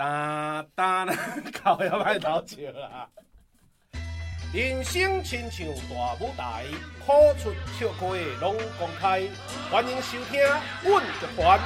[0.00, 1.04] 哒哒，
[1.62, 3.06] 搞要歹偷笑啦！
[4.50, 6.64] 人生亲像大舞台，
[7.04, 8.06] 苦出笑开
[8.40, 9.20] 拢公开。
[9.70, 10.40] 欢迎收听
[10.82, 11.60] 《阮乐团》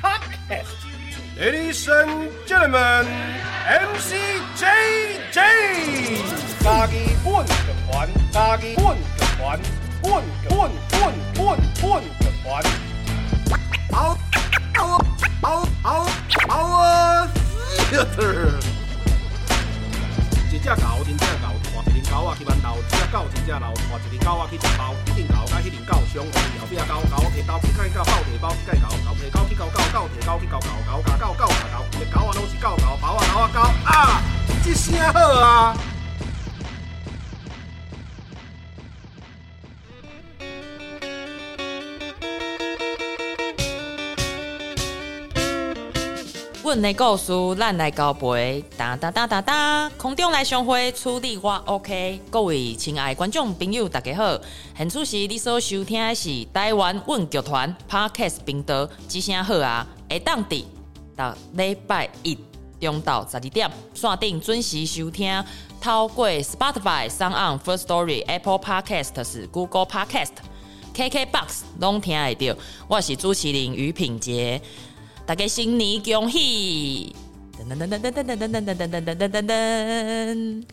[0.00, 0.78] Podcast。
[1.36, 3.06] Ladies and gentlemen,
[3.66, 4.14] MC
[4.56, 5.34] JJ，
[6.62, 6.94] 家己
[7.24, 7.50] 阮乐
[7.90, 9.02] 团，家己阮乐
[9.36, 9.58] 团，
[10.04, 11.84] 阮阮阮阮阮
[12.20, 12.62] 乐团。
[13.90, 14.16] 嗷
[14.76, 14.80] 嗷
[15.42, 16.06] 嗷嗷
[16.46, 17.28] 嗷
[17.90, 17.92] 一
[20.58, 21.46] 只狗，真正狗。
[22.10, 34.22] 狗啊去馒头，一只狗真正老，换一只狗啊去食包，一只狗甲迄只狗相好，后壁狗狗提刀去甲伊狗包摕包去甲伊狗，狗提狗去搞狗，狗提狗去搞狗，狗咬狗，狗咬狗，一只狗啊拢是狗狗，包啊狗啊狗啊，
[34.64, 35.76] 这声好啊！
[46.70, 48.62] 阮的故事，咱来交陪。
[48.76, 52.20] 哒哒哒哒哒，空中来相会，处理我 OK。
[52.30, 54.38] 各位亲爱观众朋友，大家好。
[54.76, 59.84] 现此时你所收听的是台湾阮剧团 Podcast 频道，之声好啊！
[60.08, 60.64] 会当地
[61.16, 62.38] 到礼拜一
[62.80, 65.44] 中到十二点，线顶准时收听。
[65.80, 70.34] 透过 Spotify、SoundOn、First Story、Apple Podcasts、Google Podcast、
[70.94, 72.60] KKBox 拢听得到。
[72.86, 74.62] 我是主持人于品杰。
[75.30, 77.14] 大家新年恭喜！
[77.56, 80.64] 噔噔噔噔噔噔噔噔噔噔噔噔噔噔。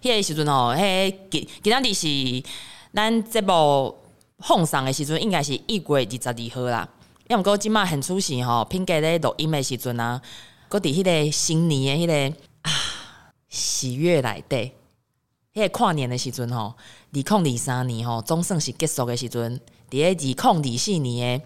[0.00, 2.42] 迄个时阵吼，迄今今仔日是
[2.94, 3.94] 咱节目
[4.38, 6.88] 放送的时阵，应该是一月二十二号啦。
[7.28, 10.22] 要毋过即马很出席吼，品洁咧录音的时阵啊，
[10.70, 12.70] 搁伫迄个新年的迄、个啊
[13.50, 14.72] 喜悦内底，
[15.52, 16.74] 迄个跨年的时阵吼，
[17.12, 21.44] 二零二三年吼总算是结束的时阵，伫个二零二四年的。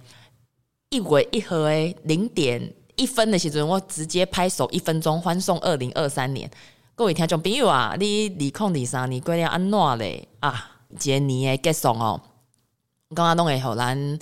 [0.90, 6.50] 一月一号诶，零点一分的时阵，我直接拍手一分钟欢送二零二三年。
[6.94, 10.26] 各位听众朋友啊，你二零二三年过了安怎咧？
[10.40, 12.18] 啊，一年诶结束哦，
[13.08, 14.18] 我感觉拢会互咱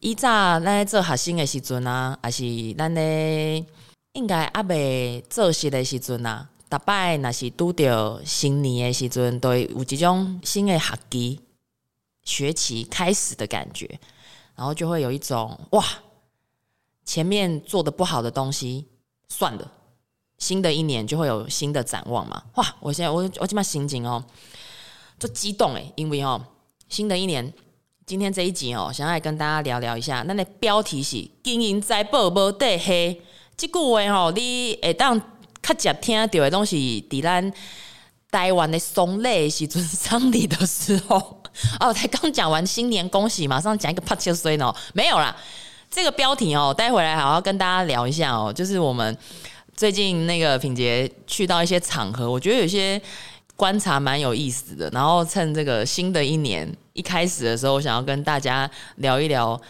[0.00, 0.28] 以早
[0.60, 2.44] 咱咧做学生诶时阵啊，还是
[2.76, 3.64] 咱咧
[4.12, 11.40] 应该还未做事诶时阵啊，逐摆若是拄着新年诶时阵，都会有一种新诶学期
[12.24, 13.98] 学期开始的感觉。
[14.58, 15.84] 然后就会有一种哇，
[17.04, 18.84] 前面做的不好的东西
[19.28, 19.70] 算了，
[20.38, 22.42] 新的一年就会有新的展望嘛。
[22.56, 24.24] 哇，我现在我我这么心情哦，
[25.16, 26.44] 就激动诶，因为哦，
[26.88, 27.54] 新的一年，
[28.04, 30.24] 今天这一集哦，想要来跟大家聊聊一下。
[30.26, 33.22] 那那标题是“经营财宝无底黑”，
[33.56, 35.16] 这句话哦，你会当
[35.62, 37.52] 较常听到的东西，伫咱
[38.30, 41.42] 台湾的送礼时阵丧礼的时候。
[41.80, 45.34] 哦，才刚讲完新年恭喜，马上讲一个拍七岁呢，没有啦。
[45.90, 48.52] 这个标题哦，待会来好好跟大家聊一下哦。
[48.52, 49.16] 就是我们
[49.74, 53.00] 最近那个品杰去到一些场合，我觉得有些
[53.56, 54.88] 观察蛮有意思的。
[54.90, 59.60] 然后趁这个新的一年一开始的时候，我想要跟大家聊一聊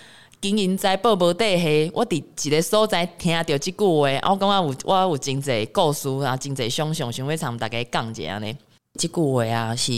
[0.41, 1.91] 经营在宝宝底黑。
[1.95, 8.53] 我伫一个所在听到即句话，我感觉有我有真济故事啊，真济想象，想要参大概讲一下呢。
[8.95, 9.93] 即句话啊是。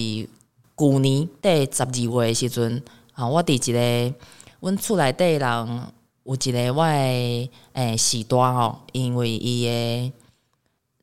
[0.76, 4.14] 旧年在十二月的时阵，啊，我伫一个
[4.60, 5.82] 阮厝内底人
[6.24, 7.50] 有一个我诶
[7.98, 10.10] 时段哦，因为伊诶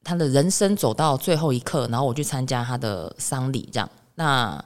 [0.03, 3.87] 他的人生走到最后一刻，然后我去参加他的丧礼，这样。
[4.15, 4.65] 那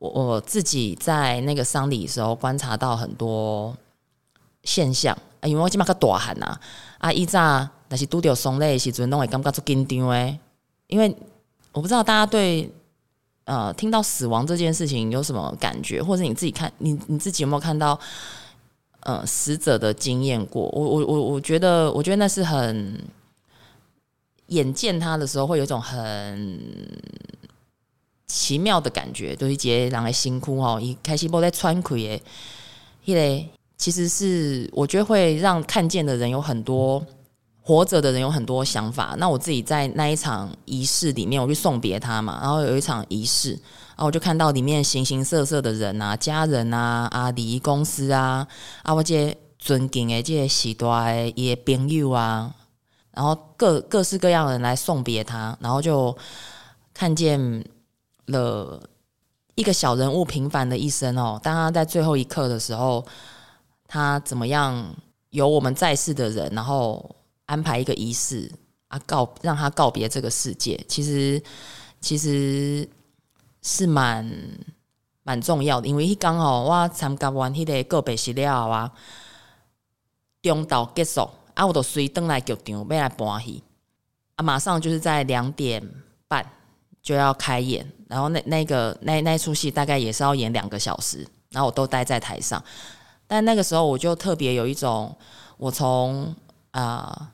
[0.00, 3.72] 我我自己在那个丧礼的时候观察到很多
[4.64, 6.58] 现象，啊因为我即马较大汉呐，
[6.98, 10.36] 啊，以早但是拄着丧礼的时阵，拢会感觉足紧张诶，
[10.88, 11.16] 因为
[11.70, 12.68] 我不知道大家对。
[13.44, 17.98] 呃，听到死亡这件事情有什么感觉，或者你自己看你你自己有没有看到
[19.00, 20.68] 呃死者的经验过？
[20.68, 22.96] 我我我我觉得，我觉得那是很
[24.48, 26.62] 眼见他的时候会有一种很
[28.30, 32.22] 奇妙的感觉，就是一些人的辛苦哦，一开始不在喘气耶，
[33.04, 37.04] 因为其实是我觉得会让看见的人有很多。
[37.62, 48.44] 活着的人有很多想法，那我自己在那一场仪式里面，我去送别他嘛，然后有一场仪式，然后我就看到里面形形色色的人啊，家人啊，啊，礼仪公司啊，
[48.82, 52.52] 啊，我这尊敬的这些时代的一些朋友啊，
[53.12, 56.16] 然后各各式各样的人来送别他，然后就
[56.92, 57.64] 看见
[58.26, 58.82] 了
[59.54, 63.06] 一个小人物平凡的一生哦，当他在最后一刻的时候，
[63.86, 64.94] 他怎么样
[65.30, 67.16] 有我们在世的人，然后。
[67.50, 68.48] 安排一个仪式
[68.86, 71.42] 啊，告让他告别这个世界，其实
[72.00, 72.88] 其实
[73.60, 74.24] 是蛮
[75.24, 78.92] 蛮重要的，因为他刚好我参加完迄个告别式了啊，
[80.42, 83.64] 中道结束，啊，我都随登来剧场要来搬戏，
[84.36, 85.82] 啊，马上就是在两点
[86.28, 86.48] 半
[87.02, 92.62] 就要开演，然后那那个那那出戏大概也是要演两个小时，然后我都待在台上，
[93.26, 95.16] 但那个时候我就特别有一种，
[95.56, 96.34] 我从
[96.72, 97.30] 啊，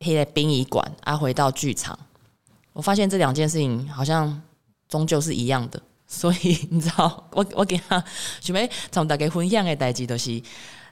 [0.00, 1.98] 黑、呃、的殡仪馆啊回到剧场，
[2.72, 4.42] 我发现这两件事情好像
[4.88, 5.82] 终究是一样的。
[6.12, 8.04] 所以你知道， 我我给他
[8.38, 10.42] 准备从大家分享的代志，就是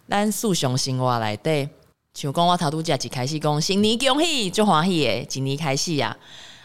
[0.09, 1.69] 咱素常生活内底，
[2.15, 6.17] 像讲我头拄只一开始讲新年恭喜，就欢喜的，一年开始啊，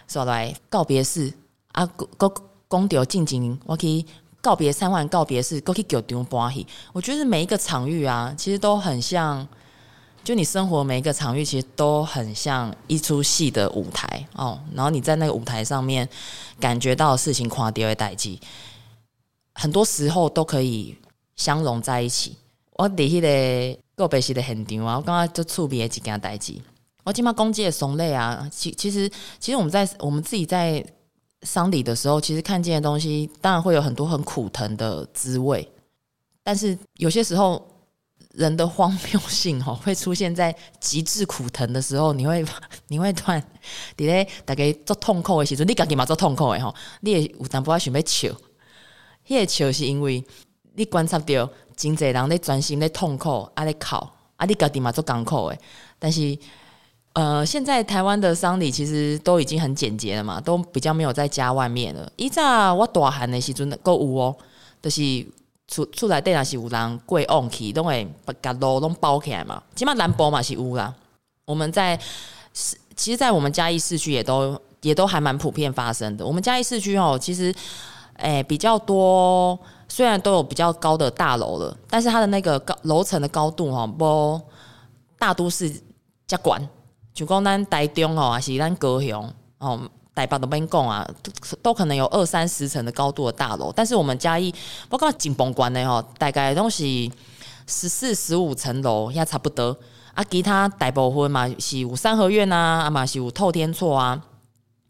[0.08, 1.34] 说来告别式
[1.72, 1.86] 啊，
[2.20, 2.32] 讲
[2.70, 4.06] 讲到进前，我去
[4.42, 9.48] 告别三万告别式，过去剧场搬戏，我觉得每一个场域啊，其实都很像。
[10.24, 14.60] 就你生活每一个场域，其实都很像一出戏的舞台哦。
[14.74, 16.10] 然后你在那个舞台上面
[16.60, 18.36] 感觉到的事情，看到的代志，
[19.54, 20.98] 很多时候都可以
[21.36, 22.36] 相融在一起。
[22.72, 26.56] 我在迄个告别式的现场啊，我刚刚就触别几件代志。
[27.06, 29.10] 我今嘛公祭的丧礼啊，其其实
[29.40, 30.86] 其实我们在我们自己在
[31.44, 35.72] 丧礼的时候，其实看见的东西，当然会有很多很苦疼的滋味，
[36.44, 37.66] 但是有些时候。
[38.32, 42.46] 人的荒谬性哦，会出现在极致苦疼的时候，你会
[42.90, 43.42] 你会突然，
[43.96, 48.28] 你咧大概做痛苦的时阵，你家己嘛做痛苦的吼，你会有淡薄仔想要笑，
[49.26, 50.22] 迄个笑是因为
[50.74, 53.96] 你观察到真济人咧专心咧痛苦，啊咧哭，
[54.36, 55.58] 啊你家己嘛做艰苦的，
[55.98, 56.38] 但是
[57.16, 62.10] 呃，现在台湾的丧礼其实都已经很简洁了嘛，都比较没有在家外面了。
[62.16, 62.44] 以前
[62.78, 64.36] 我大汉的时阵，阁有哦，
[64.82, 65.02] 就是。
[65.68, 69.60] 出出来，底那是有人过往去，拢会把甲路拢包起来嘛。
[69.76, 70.94] 起码南部嘛是有啦。
[71.44, 72.00] 我们在
[72.54, 76.24] 市其实，在我们嘉义市区也都也都还蛮普遍发生的。
[76.24, 77.52] 我们嘉义市区哦，其实
[78.18, 79.58] 诶、比较多，
[79.90, 84.40] 虽然都有比较高的大楼了，但是它的那个高楼层的高度哈，不
[85.18, 85.68] 大都市
[86.28, 86.70] 遮悬，
[87.16, 89.90] 就讲咱台中哦，还是咱高雄哦。
[90.14, 91.06] 台北都免讲啊，
[91.62, 94.54] 都可能有二三十层的高度的大楼，但是我们嘉义，
[94.90, 96.86] 我感觉紧绷关的吼，大概都是
[97.68, 99.78] 十四、十五层楼也差不多。
[100.14, 104.22] 啊，其他大部分嘛是有三合院啊，啊嘛是有透天厝啊，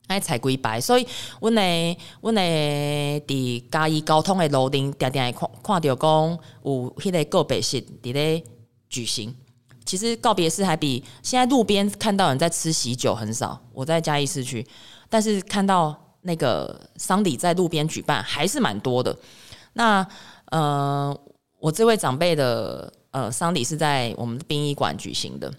[0.05, 0.79] 爱彩归白。
[0.79, 1.07] 所以，
[1.41, 8.43] 阮诶，阮诶，伫嘉义交通的路顶，定定会看看到讲有迄个告别式伫咧
[8.87, 9.35] 举行。
[9.85, 13.59] 其实告别式还比现在路边看到人在吃喜酒很少。
[13.71, 14.65] 我在嘉义市区。
[15.07, 19.15] 但是看到那个丧礼在路边举办还是蛮多的。
[19.73, 20.05] 那
[20.45, 21.15] 呃，
[21.59, 25.53] 我这位长辈的呃丧礼是在我们殡仪馆举行的。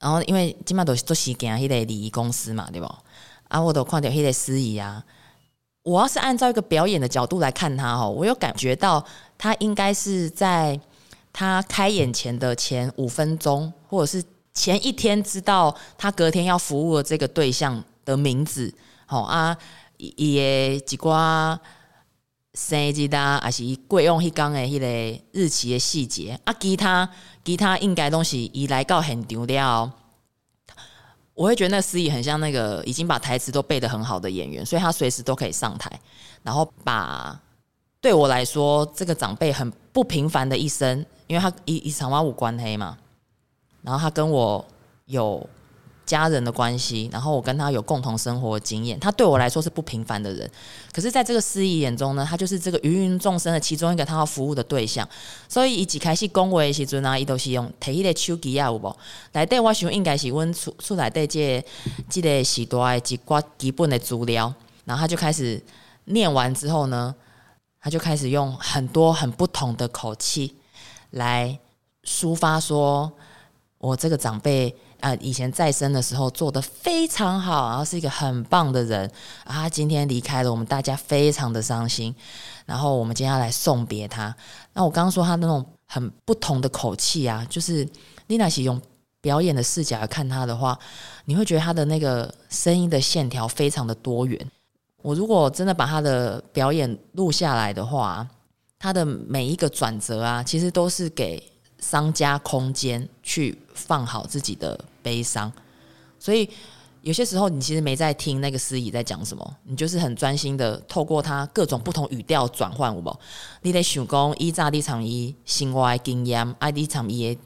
[0.00, 2.98] 然后因为基本上都都是给那个礼仪公司嘛，对吧？
[3.48, 5.02] 啊，我都看到那个司仪啊。
[5.84, 9.02] 我要是按照一个表演的角度来看他哦，我有感觉到
[9.38, 10.78] 他应该是在
[11.38, 14.20] 他开演前的前五分钟，或者是
[14.52, 18.74] 前一天知道他隔天要服务的这个对象的名字。
[19.06, 19.56] 好啊，
[19.98, 21.56] 伊的一寡
[22.54, 27.08] 生日啦，还是伊过往迄天的迄个日期的细节啊，其他
[27.44, 29.92] 其他应该拢是伊来到现场了。
[31.34, 35.88] 我会觉得那司仪很像那个已经把台词都背得很好的演员，所以他随时都可以上台，
[36.42, 37.40] 然后把
[38.08, 42.96] 对我来说这个长辈很不平凡的一生，因为他一一场话五官黑嘛，
[43.82, 44.64] 然后他跟我
[45.04, 45.46] 有。
[46.08, 50.50] 家人的关系，然后我跟他有共同生活经验，他对我来说是不平凡的人。
[50.90, 55.06] 可是，在这个司仪眼中呢，他就是这个芸芸众生的其中一个他要服务的对象。
[55.50, 58.96] 所以，一开始讲话的时阵啊，伊都是用提起个手机啊，有无？
[59.32, 61.62] 来对，我想应该是阮出出来对这
[62.08, 64.50] 这个时代的几挂基本的资料。
[64.86, 65.62] 然后他就开始
[66.06, 67.14] 念完之后呢，
[67.80, 70.56] 他就开始用很多很不同的口气
[71.10, 71.58] 来
[72.04, 73.12] 抒发，说
[73.78, 74.74] 我这个长辈。
[75.00, 79.08] 啊，以前在生的时候做的非常好，然后是一个很棒的人
[79.44, 79.54] 啊。
[79.54, 82.12] 他今天离开了，我们大家非常的伤心。
[82.66, 84.34] 然后我们接下来送别他。
[84.72, 87.88] 那我刚刚说他那种很不同的口气啊，就是
[88.26, 88.82] 丽娜喜用
[89.20, 90.76] 表演的视角来看他的话，
[91.26, 94.50] 你会觉得他的那个声音的线条非常的多元。
[95.02, 98.26] 我如果真的把他的表演录下来的话，
[98.78, 101.42] 他的每一个转折啊，其实都是给。
[101.80, 105.52] 商家空间去放好自己的悲伤，
[106.18, 106.50] 所以
[107.02, 113.16] 有些时候你其实没在听那个司仪在讲什么，你就是很专心的透过他各种不同语调转换，有无？
[113.62, 117.40] 你得想讲依照你场伊生活的经验，爱你场伊的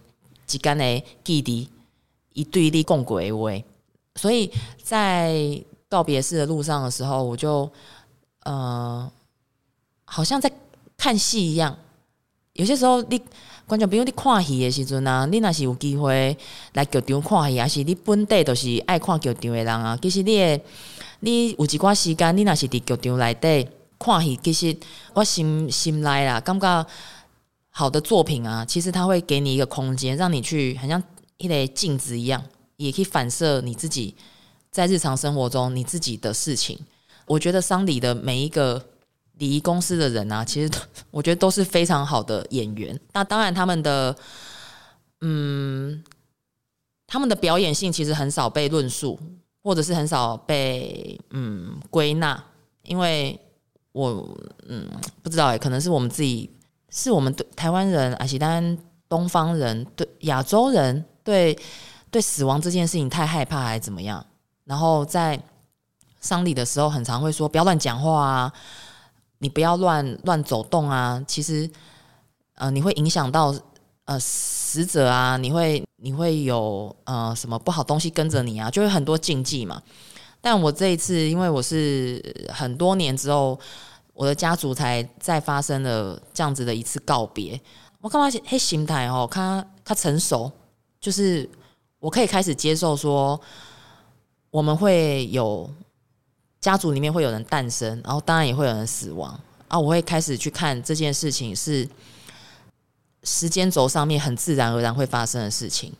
[0.46, 1.68] 之间的记忆，
[2.32, 3.62] 一对你共轨为。
[4.14, 4.50] 所以
[4.82, 5.62] 在
[5.92, 7.70] 告别式的路上的时候，我就
[8.44, 9.12] 呃，
[10.06, 10.50] 好像在
[10.96, 11.76] 看戏一样。
[12.54, 13.20] 有些时候你。
[13.64, 16.36] 观众朋友，你看戏的时阵啊，你若是有机会
[16.74, 19.96] 来剧场看戏，还是你本地都是爱看剧场的人啊？
[20.02, 20.60] 其实你诶，
[21.20, 23.66] 你有一寡时间，你若是伫剧场内底
[23.98, 24.76] 看戏，其实
[25.14, 26.86] 我心心内啦，感觉
[27.70, 31.02] 好的作品啊，其实它会给你一个空间，让你去，很像
[31.38, 32.42] 一个镜子一样，
[32.76, 34.14] 也可以反射你自己
[34.72, 36.76] 在日常生活中你自己的事情。
[37.26, 38.84] 我觉得丧礼的每一个。
[39.38, 40.70] 礼仪公司的人啊，其实
[41.10, 43.00] 我觉得都是非常好的演员。
[43.12, 44.14] 那当然，他们的
[45.22, 46.04] 嗯，
[47.08, 49.18] 他们的表演性其实很少被论述，
[49.64, 52.40] 或者是很少被嗯归纳。
[52.82, 53.36] 因为
[53.90, 54.38] 我
[54.68, 54.86] 嗯
[55.22, 56.48] 不知道哎，可能是我们自己，
[56.90, 61.58] 是我们对台湾人，还是单东方人，对亚洲人，对
[62.12, 64.24] 对死亡这件事情太害怕，还是怎么样？
[64.64, 65.40] 然后在
[66.20, 68.52] 丧礼的时候，很常会说不要乱讲话啊。
[69.38, 71.20] 你不要乱乱走动啊！
[71.26, 71.68] 其实，
[72.54, 73.52] 呃，你会影响到
[74.04, 79.82] 呃死者啊，你会你会有呃什么不好东西跟着你啊，就会很多禁忌嘛。
[80.40, 82.22] 但我这一次，因为我是
[82.54, 83.58] 很多年之后，
[84.14, 87.60] 我的家族才再发生了这样子的一次告别。
[88.00, 90.48] 我干嘛嘿心态哦，他他成熟，
[91.00, 91.50] 就是
[91.98, 93.40] 我可以开始接受说，
[94.52, 95.68] 我们会有。
[96.60, 99.76] 家族里面会有人诞生，然后当然也会有人死亡啊！
[99.76, 101.88] 我会开始去看这件事情是
[103.24, 105.92] 时间轴上面很自然而然会发生的事情。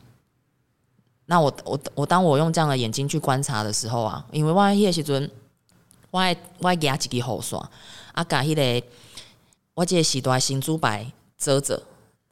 [1.26, 5.28] 那我我我当我用这样的眼睛去观察的时候啊，因为我迄个时阵，
[6.12, 7.59] 我爱我爱给他几个后刷
[8.12, 8.87] 啊，把迄个
[9.75, 11.82] 我这个时代新猪白遮着。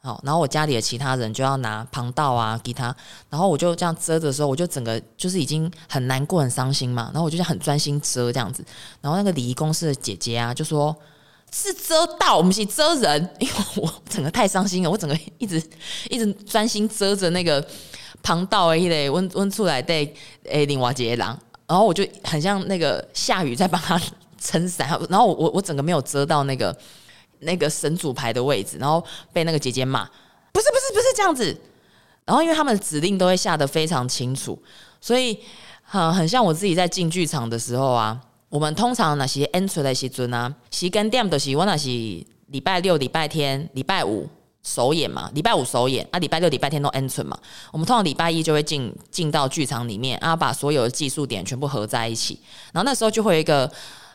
[0.03, 2.85] 好，然后我家里的其他人就要拿旁道啊给他，
[3.29, 7.11] 然后我就这样遮的时候，我就整个就是已经很难过、很伤心嘛。
[7.13, 8.65] 然后我就很专心遮这样子。
[9.03, 10.97] 然后那个礼仪公司的姐姐啊，就说
[11.53, 15.63] 是遮道，我们是遮人， 因为我整个太伤心了，我整个一直
[16.09, 17.63] 一直专心遮着那个
[18.23, 20.15] 旁道诶，嘞温温出来对
[20.45, 21.39] 诶林瓦杰郎。
[21.67, 24.01] 然后我就很像那个下雨在帮他
[24.41, 26.75] 撑伞，然后我我整个没有遮到那个。
[27.41, 30.05] 那个神主牌的位置，然后被那个姐姐骂，
[30.53, 31.57] 不是不是不是这样子。
[32.25, 34.57] 然后因为他们的指令都会下得非常清楚，
[35.01, 35.39] 所以
[35.83, 38.21] 很很像我自己在进剧场的时候啊。
[38.51, 41.89] 我们通常那些演出的时阵啊，时间点都是我那是
[42.49, 44.29] 礼拜六、礼拜天、礼拜五
[44.65, 47.39] 首演嘛，礼拜五首演啊，礼拜六、礼拜天都 entry 嘛。
[47.71, 52.41] 我们通常礼拜一就会进进到剧场里面啊，把所有的技术点全部合在一起，
[52.73, 53.71] 然后那时候就会有一个。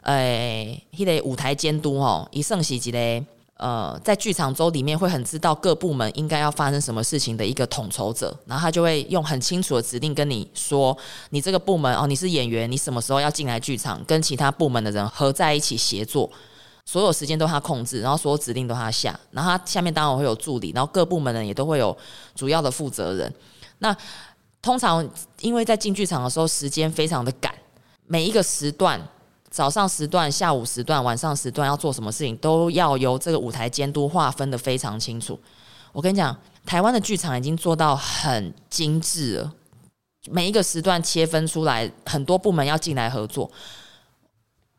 [0.06, 3.24] 诶，迄、欸那个舞台监督吼，一盛喜几嘞？
[3.58, 10.96] 呃，在剧场周里面会很知道各部门应该要发生什么事情的一个统筹者，然后他就会用很清楚的指令跟你说，
[11.30, 16.30] 你这个部门哦，你是演员，你什么时候要进来剧场，跟其他部门的人合在一起协作，
[16.86, 21.98] 所有时间都他控制，然后所有指令都他下，然后他下面当然会有助理，然后各部门人也都会有
[22.36, 23.34] 主要的负责人。
[23.80, 23.96] 那
[24.62, 25.08] 通常
[25.40, 27.56] 因为在进剧场的时候时间非常的赶，
[28.06, 29.02] 每一个时段。
[29.56, 35.40] 早上时段、下午时段、晚上时段要做什么事情，都要由这个舞台监督划分得非常清楚。
[35.94, 39.54] 我跟你讲，台湾的剧场已经做到很精致了，
[40.30, 43.50] 每一个时段切分出来，很多部门要进来合作。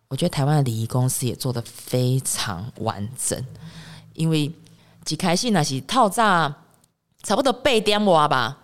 [0.08, 3.42] 我觉得台湾的礼仪公司也做得非常完整，
[4.12, 4.52] 因为
[5.08, 6.54] 一开始那是套炸
[7.22, 8.58] 差不多八点外吧，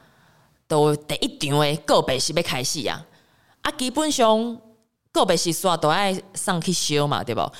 [0.68, 3.02] 都第一场的个别是要开戏啊，
[3.62, 4.60] 啊，基本上。
[5.12, 7.52] 个别习俗啊，都爱上去修嘛，对不？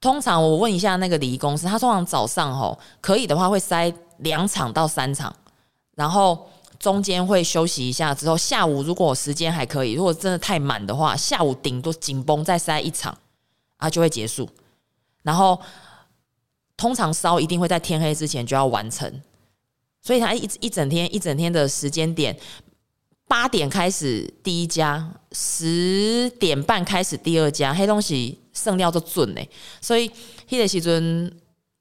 [0.00, 5.34] 通常我问一下那个礼仪公司，他通常早上吼可以的话会塞两场到三场，
[5.94, 13.16] 然后中间会休息一下，之后下午如果时间还可以，如果真的太满的话，下午顶多紧绷再塞一场
[13.76, 14.48] 啊就会结束。
[15.22, 15.60] 然后
[16.78, 19.22] 通常烧一定会在天黑之前就要完成，
[20.00, 22.34] 所以他一一整天一整天的时间点。
[23.30, 29.40] 八点开始第一家，十点半开始第二家，迄东西剩料都准呢。
[29.80, 30.10] 所以
[30.48, 31.32] 迄个时阵，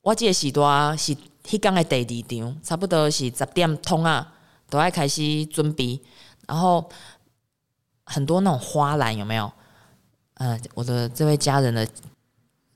[0.03, 4.31] 我记得时段是迄天的第二场，差不多是十点通啊，
[4.69, 5.99] 都要开始准备。
[6.47, 6.87] 然后
[8.03, 9.51] 很多那种花篮有没有？
[10.35, 11.87] 呃，我的这位家人的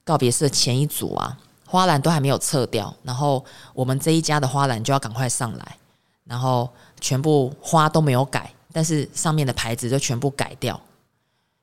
[0.04, 1.38] 告别式前一组啊，
[1.68, 5.78] 花篮都还没有撤掉，然后我们这一家的花篮就要赶快上来，
[6.24, 6.68] 然后
[7.00, 8.52] 全部花都没有改。
[8.74, 10.74] 但是上面的牌子就全部改掉，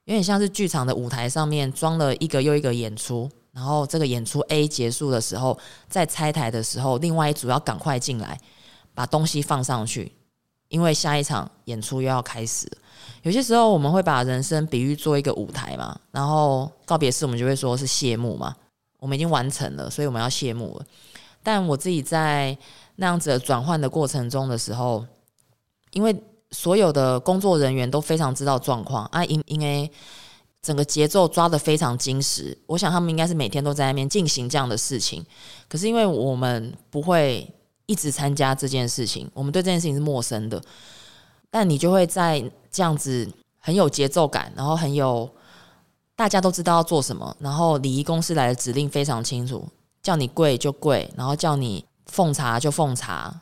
[0.04, 8.40] 有点像是剧场的舞台上面装了一个又一个演出，然后这个演出 A 结束的时候，在拆台的时候，另外一组要赶快进来
[8.94, 10.12] 把东西放上去，
[10.68, 12.70] 因为下一场演出又要开始。
[13.22, 18.56] 有些时候我们会把人生比喻做一个舞台嘛，然后告别式我们就会说是谢幕嘛，
[18.98, 20.86] 我们已经完成了，所以我们要谢幕了。
[21.42, 22.56] 但我自己在
[22.96, 25.04] 那样子转换的过程中的时候，
[25.92, 26.14] 因为
[26.50, 29.90] 所有的工作人员都非常知道状况啊，因因为
[30.62, 35.24] 整个节奏抓得非常精实，我想他们应该是每天都在那边进行这样的事情。
[35.68, 37.48] 可是因为我们不会
[37.86, 40.62] 一直参加这件事情，我们对这件事情是陌生的，
[41.50, 42.40] 但你就会在
[42.70, 43.26] 这样子
[43.58, 45.28] 很有节奏感，然后很有
[46.14, 49.66] 大家都知道要做什么，然后礼仪公司来的指令非常清楚，
[50.02, 53.40] 叫你跪就跪，然后叫你奉茶就奉茶，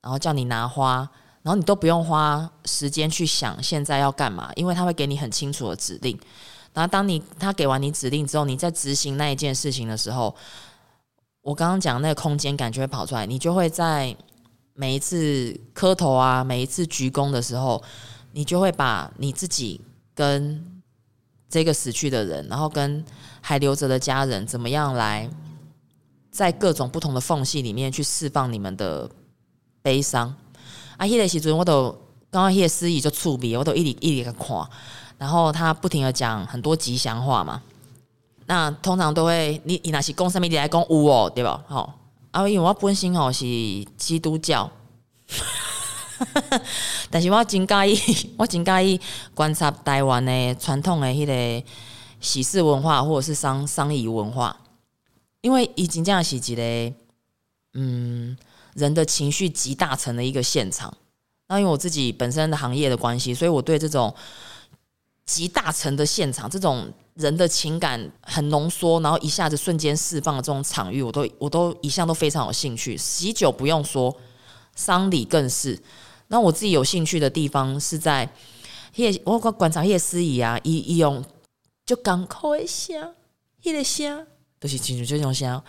[0.00, 1.08] 然后叫你拿花，
[1.44, 6.18] 然后你都不用花时间去想现在要干嘛，因为他会给你很清楚的指令。
[6.72, 10.34] 然后当你他给完你指令之后，你在执行那一件事情的时候。
[11.46, 14.16] 我刚刚讲那个空间感就会跑出来，你就会在
[14.72, 17.84] 每一次磕头啊，每一次鞠躬的时候，
[18.32, 19.78] 你就会把你自己
[20.14, 20.82] 跟
[21.46, 23.04] 这个死去的人，然后跟
[23.42, 25.28] 还留着的家人，怎么样来
[26.30, 29.10] 在各种不同的缝隙里面去释放你们的
[29.82, 30.34] 悲伤。
[30.96, 31.90] 啊，迄个时阵我都
[32.30, 34.68] 刚刚迄个司仪就触笔，我都一直一直看，
[35.18, 37.62] 然后他不停的讲很多吉祥话嘛。
[38.46, 40.46] 那通常都会，你你那是讲什么？
[40.46, 41.64] 你来讲有哦，对吧？
[41.66, 41.98] 好
[42.30, 43.44] 啊，因为我本身哦是
[43.96, 44.70] 基督教，
[47.10, 47.98] 但是我真介意，
[48.36, 49.00] 我真介意
[49.34, 51.66] 观察台湾的传统的迄个
[52.20, 54.54] 喜事文化，或者是商商仪文化，
[55.40, 56.94] 因为已经这样是一个
[57.72, 58.36] 嗯
[58.74, 60.94] 人的情绪集大成的一个现场。
[61.48, 64.14] 那因为我自己本身的行业的关系，所以我对这种
[65.24, 66.92] 集大成的现场这种。
[67.14, 72.96] 人的情感很浓缩，然后一下子瞬间释放的这种场域，我都我都一向都非常有兴趣。
[72.96, 74.12] 喜酒不用说，
[74.74, 75.80] 丧礼更是。
[76.26, 78.28] 那我自己有兴趣的地方是在，
[79.22, 81.24] 我观观察那些司仪啊，伊伊用
[81.86, 83.14] 就港口的声，
[83.62, 84.26] 那个声
[84.58, 85.62] 都是清楚这种声。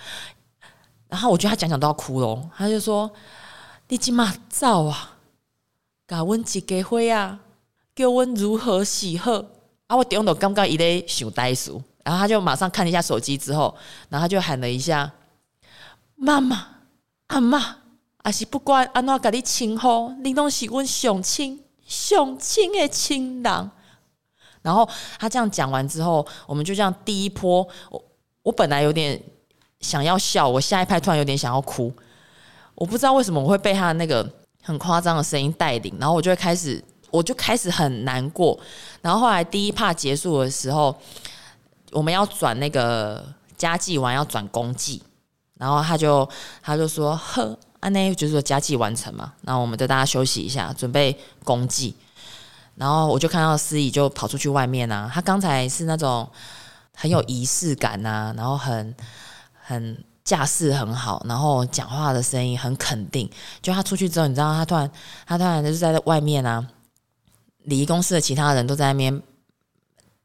[1.07, 3.09] 然后我觉得他讲讲都要哭了，他就说
[3.89, 5.17] ：“你今嘛走啊，
[6.07, 7.39] 甲阮一家伙啊，
[7.95, 9.31] 叫阮如何是好？”
[9.87, 9.95] 啊！
[9.95, 13.75] 我顶到刚刚一勒小袋鼠，然后他就马上看了一下手机，之后，
[14.09, 15.11] 然后他就喊了一下
[16.17, 16.67] ：“妈妈，
[17.27, 17.77] 阿妈，
[18.23, 23.71] 还是不管安怎甲你称呼，你拢是阮上亲上亲的亲人。”
[24.63, 24.89] 然后
[25.19, 28.03] 他这样讲完之后，我们就这样第一波，我
[28.41, 29.21] 我本来有点
[29.81, 31.93] 想要笑，我下一拍突然有点想要哭，
[32.75, 34.29] 我不知道为什么我会被他那个
[34.61, 36.83] 很夸张的声音带领，然后我就会开始。
[37.11, 38.59] 我就开始很难过，
[39.01, 40.93] 然后后来第一趴结束的时候，
[41.91, 45.01] 我们要转那个家祭完要转公祭，
[45.57, 46.27] 然后他就
[46.61, 51.95] 他就说呵，安内就是说家祭完成嘛，然后我们就大家休息一下，准备公祭，
[52.75, 56.29] 然后我就看到司仪就跑出去外面啊，他刚才是那种
[56.93, 58.93] 很有仪式感呐、啊，然后很
[59.67, 63.29] 很架势很好，然后讲话的声音很肯定，
[63.61, 64.89] 就他出去之后，你知道他突然
[65.25, 66.65] 他突然就是在外面啊。
[67.63, 69.23] 礼仪公司的其他人都在那边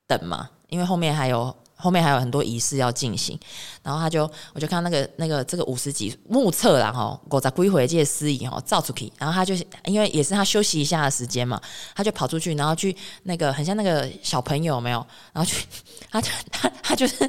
[0.07, 3.39] 等嘛，因为后面还有后面还有很多仪式要进行，
[3.83, 11.61] 然后他就我就看那个那个这个五十几目测了哈，我在归回这些司仪哈照出去，然后他就因为也是他休息一下的时间嘛，
[11.95, 15.67] 他就跑出去，然后去那个很像那个小朋友没有，然后去
[16.11, 17.29] 他就他 他就是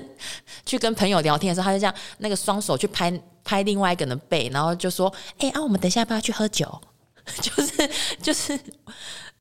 [0.65, 3.11] 去跟朋友聊天的时候，他就这样那个双手去拍
[3.43, 6.81] 拍另外一个人的背，然后就说：“哎、啊，我们等一下要不要去喝酒？”
[7.41, 7.89] 就 是
[8.21, 8.59] 就是。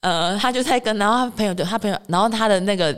[0.00, 2.90] 呃，他就在跟，然后他朋友就他朋友，然后他的那个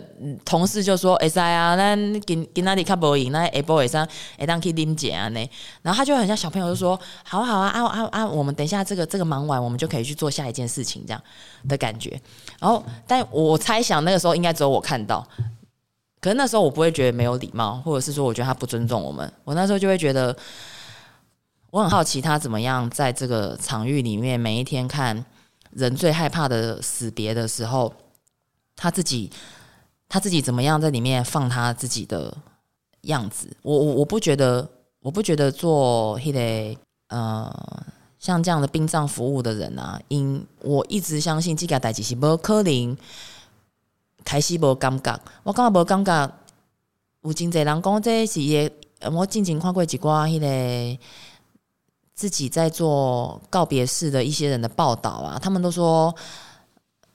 [0.45, 4.07] 同事就说：“哎呀，那跟跟那里看不赢，那下晡晚上
[4.38, 5.51] 哎当去啉姐啊呢。”
[5.83, 11.21] 然后他就很像小朋友就说：“好好啊啊啊啊，我们等一下这个这个忙完，我们就可以去做下一件事情，这样
[11.69, 12.11] 的感觉。”
[12.61, 15.27] 然后，但我猜想那个时候应该只有我看到，
[16.21, 19.29] 可是那时候我不会觉得没有礼貌，或者是说我觉得他不尊重我们。
[19.43, 20.37] 我那时候就会觉得，
[21.73, 25.25] 我很好奇他怎么样在这个场域里面每一天看。
[25.73, 27.93] 人最害怕的死别的时候，
[28.77, 29.31] 他自己
[30.09, 32.37] 他自己怎么样在里面放他自己的
[33.03, 33.49] 样子？
[33.63, 34.69] 我我我不觉得，
[35.01, 37.85] 我不觉得做那个呃
[38.19, 42.97] 像这样的殡葬服务的人啊，因我一直相信这个代志是无可能
[44.25, 46.33] 开始无感觉，我感觉无感觉。
[47.23, 48.71] 有真侪人讲这是也，
[49.13, 50.99] 我静静看过几挂那个。
[52.23, 56.15] 自己在做告别式的一些人的报道啊，他们都说，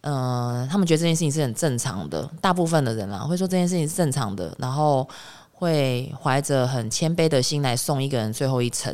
[0.02, 2.30] 嗯、呃，他们觉得这件事情是很正常的。
[2.42, 5.08] 大部分的人啊，会说这件事情是正常的，然后
[5.54, 8.94] 会怀着很谦卑的心来送一个人最后一程。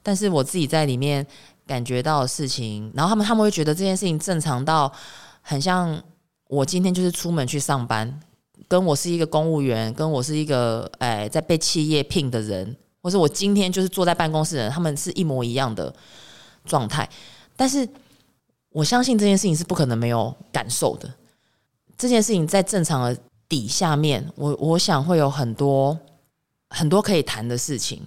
[0.00, 1.26] 但是我自己在里面
[1.66, 4.92] 感觉到事情，然后他们他们会觉得这件事情正常到
[5.42, 6.00] 很像
[6.46, 8.20] 我今天就是出门去上班，
[8.68, 12.76] 跟我是一个公务员，跟我是一个哎在被企业聘的人。
[13.00, 15.94] 或是我今天就是坐在办公室的人，他们是一模一样的
[16.64, 17.08] 状态。
[17.56, 17.88] 但是
[18.70, 21.08] 我相信这件事情是不可能没有感受的。
[21.96, 25.98] 这件事情在正常的底下面，我我想会有很多
[26.70, 28.06] 很多可以谈的事情。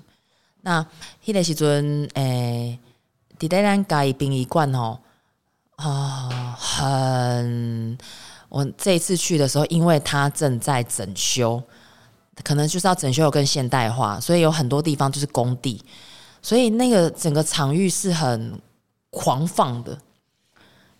[0.61, 0.85] 那
[1.25, 2.79] 迄个时阵，诶，
[3.39, 4.99] 伫咧咱家己殡仪馆哦，
[5.75, 7.97] 啊，很。
[8.47, 11.63] 我这一次去的时候，因为他正在整修，
[12.43, 15.83] 可能就是要整修更现代化，所以有很多地方就是工地，
[16.41, 18.59] 所以那个整个场域是很
[19.09, 19.97] 狂放的，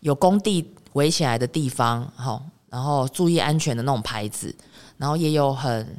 [0.02, 4.56] 有工地围起来的地方，好，然后注意安全的那种牌子，
[4.98, 5.98] 然后也有很，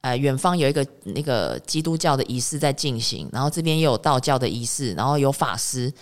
[0.00, 5.92] 呃，远方有一个那个基督教的仪式在进行，然后这边也有道教的仪式，然后有法师，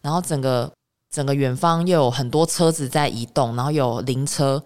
[0.00, 0.70] 然后整个。
[1.14, 4.64] 整个远方又有很多车子在移动，然后有灵车，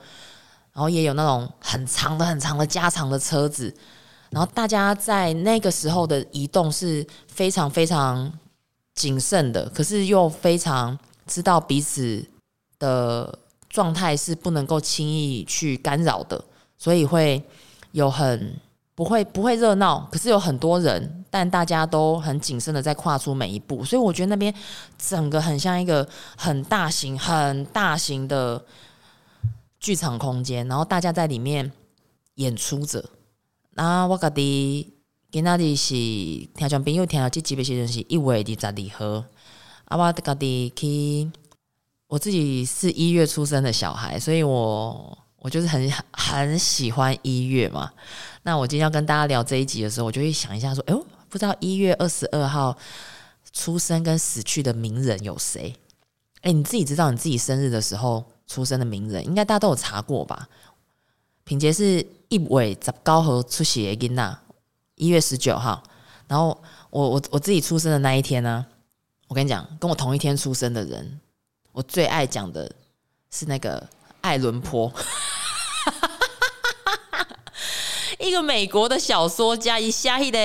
[0.76, 3.74] 然后也有那种很长的、很长的加长的车子，
[4.28, 8.30] 然后大家在那个时候的移动是非常非常
[8.94, 12.22] 谨慎的，可是又非常知道彼此
[12.78, 13.38] 的
[13.70, 16.44] 状态是不能够轻易去干扰的，
[16.76, 17.42] 所以会
[17.92, 18.54] 有很。
[18.96, 24.50] 不会不会热闹，可是有很多人，但大家都很谨慎的在跨出每一步，所以我觉得那边
[24.96, 28.64] 整个很像一个很大型、很大型的
[29.86, 31.70] 剧场空间，然后大家在里面
[32.34, 33.08] 演出着。
[33.70, 34.92] 那我家己
[35.30, 39.24] 今仔日是听众朋友听到这集的时阵是一月二十二号，
[39.84, 41.30] 啊，我家己去，
[42.08, 47.92] 我自己是一月出生的小孩，所以我我就是很很喜欢一月嘛。
[48.42, 52.76] 那我今天要跟大家聊这一集的时候，我就会想一下说，哎呦，不知道一月二十二号
[53.52, 55.76] 出生跟死去的名人有谁？
[56.40, 60.48] 哎，你自己知道你自己生日的时候出生的名人，应该大家都有查过吧？
[61.44, 64.36] 品杰是一尾十九号出血的囡仔，
[64.96, 65.82] 一月十九号。
[66.28, 68.66] 然后我我我自己出生的那一天呢，
[69.28, 71.20] 我跟你讲，跟我同一天出生的人，
[71.70, 72.68] 我最爱讲的
[73.30, 73.88] 是那个
[74.22, 74.92] 爱伦坡。
[78.18, 80.38] 一个美国的小说家，一下一的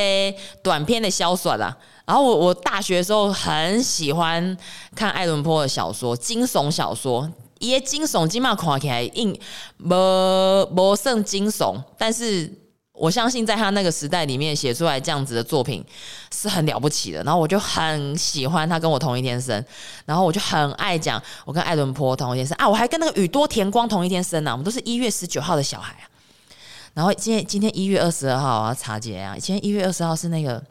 [0.62, 1.76] 短篇的小说啦。
[2.06, 4.56] 然后我我大学的时候很喜欢
[4.94, 7.32] 看爱伦坡的小说，惊悚小说。
[7.62, 9.34] 也惊悚，起码看起来硬，
[9.78, 11.82] 不不甚惊悚。
[11.97, 12.52] 但是
[12.91, 15.84] 我相信，在他那个时代里面写出来这样子的作品
[16.34, 17.24] 是很了不起的。
[17.24, 19.63] 然后我就很喜欢他跟我同一天生，
[20.06, 26.10] 然后我就很爱讲我跟艾伦坡同一天生啊，我还跟那个宇多田光同一天生呢、我们都是一月十九号的小孩啊。
[26.93, 30.62] 然后今天今天一月二十二号啊，查节啊，今天一月二十号是那个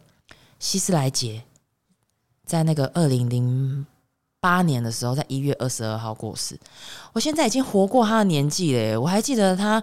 [0.58, 1.42] 希斯莱杰，
[2.44, 3.86] 在那个二零零
[4.40, 6.58] 八年的时候，在一月二十二号过世。
[7.12, 9.82] 我现在已经活过他的年纪了，我还记得他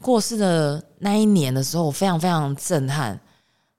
[0.00, 3.18] 过世的那一年的时候，我非常非常震撼。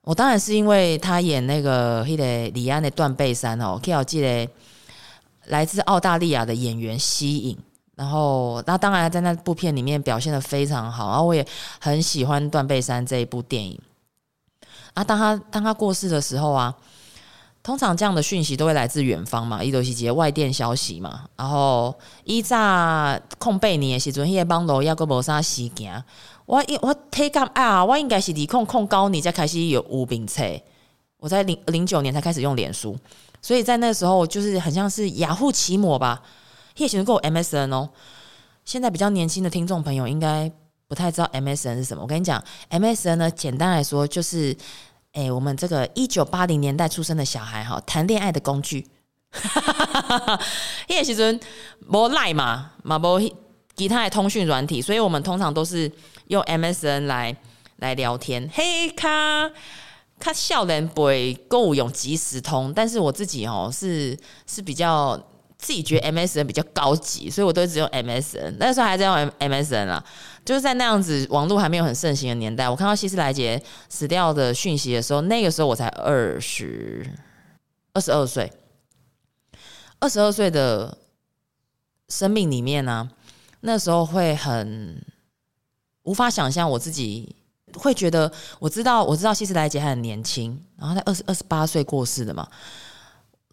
[0.01, 4.49] 我当然是因为他演那个那个李安的《断背山》哦，可以记得
[5.45, 7.57] 来自澳大利亚的演员吸引。
[7.95, 11.45] 然后，那当然在那部片里面表现的非常好，然后我也
[11.81, 13.77] 很喜欢《断背山》这一部电影。
[14.93, 16.73] 啊，当他当他过世的时候啊，
[17.61, 21.25] 通常这样的讯息都会来自远方嘛，伊都是接外电消息嘛。
[21.35, 21.93] 然后
[22.23, 26.03] 伊在空八年的时阵，迄个网络抑阁无啥事件。
[26.45, 30.43] 我我体感啊，我应该是离控控高年才开始有无名册，
[31.19, 32.97] 我在零零九年才开始用脸书，
[33.41, 36.23] 所以在那时候就是很像是雅虎奇摩吧。
[36.77, 37.89] 也许能够 MSN 哦，
[38.65, 40.51] 现在比较年轻的听众朋友应该
[40.87, 42.01] 不太知道 MSN 是什么。
[42.01, 44.55] 我跟你讲，MSN 呢，简单来说就是，
[45.13, 48.87] 诶，我们这个一九八零年代出生的小孩哈，谈恋爱的工具。
[50.87, 51.39] 也许阵
[51.87, 53.19] 无 Line 嘛，嘛无
[53.75, 55.91] 其他的通讯软体，所以我们通常都是
[56.27, 57.35] 用 MSN 来
[57.77, 58.49] 来聊天。
[58.53, 59.49] 嘿，卡
[60.19, 64.17] 卡少年辈购物用即时通，但是我自己哦是
[64.47, 65.21] 是比较。
[65.59, 68.55] 自己觉得 MSN 比较高级，所以我都只用 MSN。
[68.57, 70.01] 那时候还在用 MSN 啦，
[70.45, 77.05] 就是在那样子网络还没有很盛行的年代，我看到希斯莱杰死掉的讯息的时候，那个时候我才二十
[77.91, 78.49] 二十二岁，
[79.99, 80.97] 二十二岁的
[82.07, 83.09] 生命里面呢、啊，
[83.59, 85.03] 那时候会很
[86.03, 87.35] 无法想象，我自己
[87.73, 92.47] 会觉得，我知道我知道希斯莱杰还很年轻，然后他二十二十八岁过世的嘛，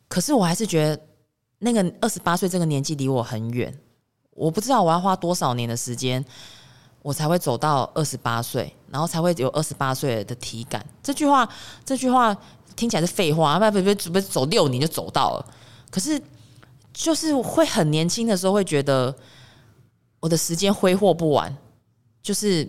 [0.07, 1.03] 可是我还是觉得。
[1.59, 3.73] 那个二十八岁这个年纪离我很远，
[4.31, 6.25] 我不知道我要花多少年的时间，
[7.03, 10.85] 我才会走到二十八岁，然后才会有二十八岁的体感。
[11.03, 11.49] 这句话，
[11.85, 12.37] 这句话
[12.75, 15.47] 听起来是废话，不不不，准备走六年就走到了。
[15.91, 16.21] 可是，
[16.93, 19.15] 就是会很年轻的时候会觉得
[20.21, 21.57] 我的时间挥霍不完，
[22.23, 22.69] 就是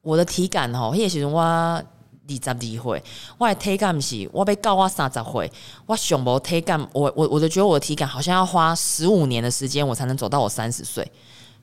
[0.00, 1.82] 我的体感哦，也许我
[2.28, 3.02] 二十二岁，
[3.36, 5.52] 我的体感是，我被告我三十岁，
[5.86, 11.10] 我上无体感，我我我就觉得我的体感好像要花十五年的时间，我才能走到我三十岁，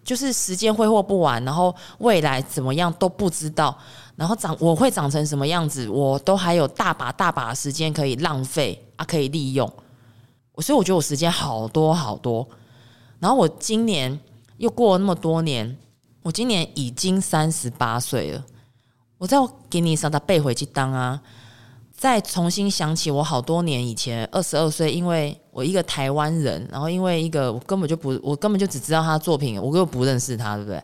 [0.03, 3.75] 就是时间挥霍不完，然后未来怎么样都不知道，
[4.17, 9.65] 然后长我会长成什么样子，我都还有大把大把的时间可以浪费啊，可以利用，
[10.57, 12.47] 所以我觉得我时间好多好多，
[13.19, 14.19] 然后我今年
[14.57, 15.77] 又过了那么多年，
[16.21, 18.43] 我今年已经三十八岁了。
[19.19, 19.37] 我再
[19.69, 21.21] 给你稍稍背回去当啊，
[21.95, 30.81] 再重新想起我好多年以前二十二岁，因为我一个台湾人，然后因为一个我根本就不，我根本就只知道他的作品，我根本不认识他，对不对？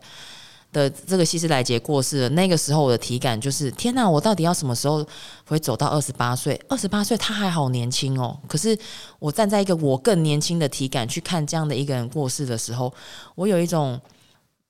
[0.70, 5.02] 的这个希斯莱杰过世了，那个时候我的体感就是天哪，我到底要什么时候
[5.46, 6.60] 会走到二十八岁？
[6.68, 8.78] 二十八岁他还好年轻哦，可是
[9.18, 12.92] 我站在一个我更年轻的体感去看这样的一个人过世的时候，
[13.34, 13.98] 我有一种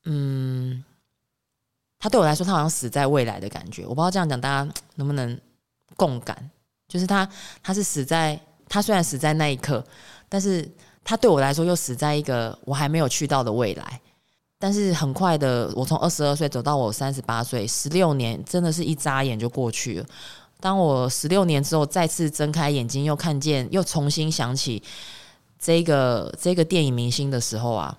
[0.05, 0.85] 嗯。
[1.99, 3.83] 他对我来说，他好像死在未来的感觉。
[3.87, 5.39] 我不知道这样讲大家能不能
[5.97, 6.51] 共感。
[6.89, 7.29] 就是他，
[7.63, 9.85] 他是死在他虽然死在那一刻，
[10.29, 10.69] 但是
[11.03, 14.01] 他对我来说又死在一个我还没有去到的未来。
[14.59, 20.07] 但是很快的，我从二十二岁走到我三十八岁，十六年真的是一眨眼就过去了。
[20.61, 24.83] 当我十六年之后再次睁开眼睛，又看见，又重新想起
[25.59, 27.99] 这个这个电影明星的时候啊。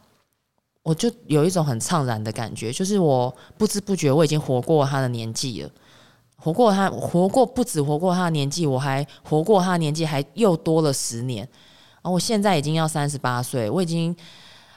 [0.88, 5.69] 我就有一种很怅然的感觉，就是我不知不觉我已经活过他的年纪了，
[6.38, 11.45] 活过他，活过不止活过他的年纪，我还活过他的年纪，还又多了十年。
[12.02, 14.15] 而我现在已经要三十八岁，我已经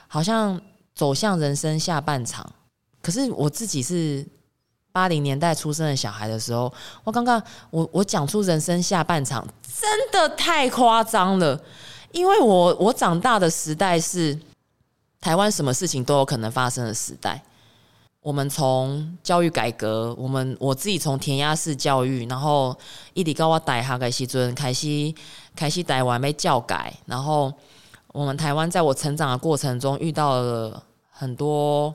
[0.09, 0.61] 好像
[0.97, 2.45] 走向人生下半场。
[3.01, 4.27] 可是我自己是
[4.91, 6.73] 八零年代出生的小孩的时候，
[7.05, 9.47] 我刚刚我我讲出人生下半场，
[9.81, 11.63] 真的太夸张了，
[12.11, 14.37] 因为我我长大的时代是。
[15.21, 17.43] 台湾什么事情都有可能发生的时代，
[18.23, 22.75] 我们从教育改革，我们我自己从填鸭式教育，然后
[23.13, 25.15] 一直高我大学的时阵开西
[25.55, 27.53] 开始台湾被教改，然后
[28.13, 31.95] 我们台湾在我成长的过程中遇到了很多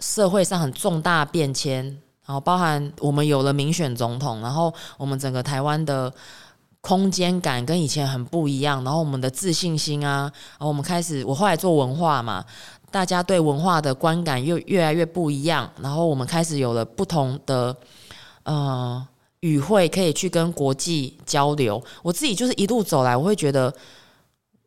[0.00, 1.84] 社会上很重大变迁，
[2.26, 6.12] 然后包含我们有了民选总统，然后我们整个台湾的。
[6.86, 12.44] 空间感跟以前很不一样，然后我们的自信心啊，然后我们开始，我后来做文化嘛，
[12.90, 17.74] 大家对文化的观感又越来越不一样，然后我们开始有了不同的
[18.42, 19.02] 呃
[19.40, 21.82] 语汇可以去跟国际交流。
[22.02, 23.74] 我自己就是一路走来，我会觉得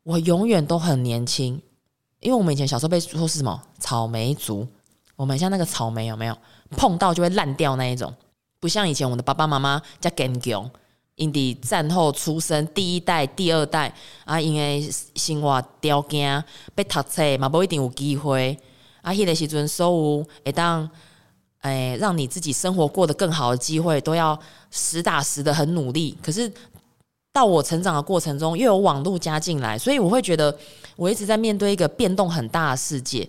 [0.02, 1.54] 我永远都很年轻，
[2.18, 4.66] 因为我们以前小时候被说是什么草莓族，
[5.14, 6.36] 我们像那个草莓有没有
[6.70, 8.12] 碰到就会烂掉那一种，
[8.58, 10.68] 不像以前我们的爸爸妈妈叫坚强。
[11.18, 13.92] 因伫战后出生第一代、第二代
[14.24, 16.42] 啊，因为生活条件
[16.76, 18.56] 被读册嘛，不一定有机会
[19.02, 19.12] 啊。
[19.12, 20.88] 迄个时阵，所有会当
[21.62, 24.38] 诶，让你自己生活过得更好的机会，都要
[24.70, 26.16] 实打实的很努力。
[26.22, 26.50] 可是
[27.32, 30.56] 到我成长的过程中，又有网络加进来，所以我会觉得
[30.94, 33.28] 我一直在面对一个变动很大的世界。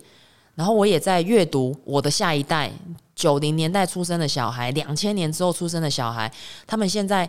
[0.54, 2.70] 然后我也在阅读我的下一代，
[3.16, 6.32] 九零年代出生的小孩，两千年之后出生的小孩，
[6.68, 7.28] 他们现在。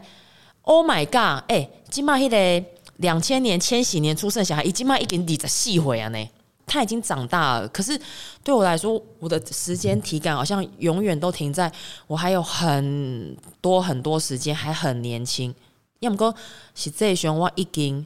[0.63, 1.43] Oh my god！
[1.47, 2.65] 哎、欸，今嘛迄个
[2.97, 6.29] 两千年、千禧年出生小孩，已经嘛已经二十四岁啊呢，
[6.67, 7.67] 他已经长大了。
[7.69, 7.99] 可是
[8.43, 11.71] 对我来说，我的时间体感好像永远都停在
[12.05, 15.53] 我还有很多很多时间，还很年轻。
[15.99, 16.33] 要么哥，
[16.75, 18.05] 是这一我已经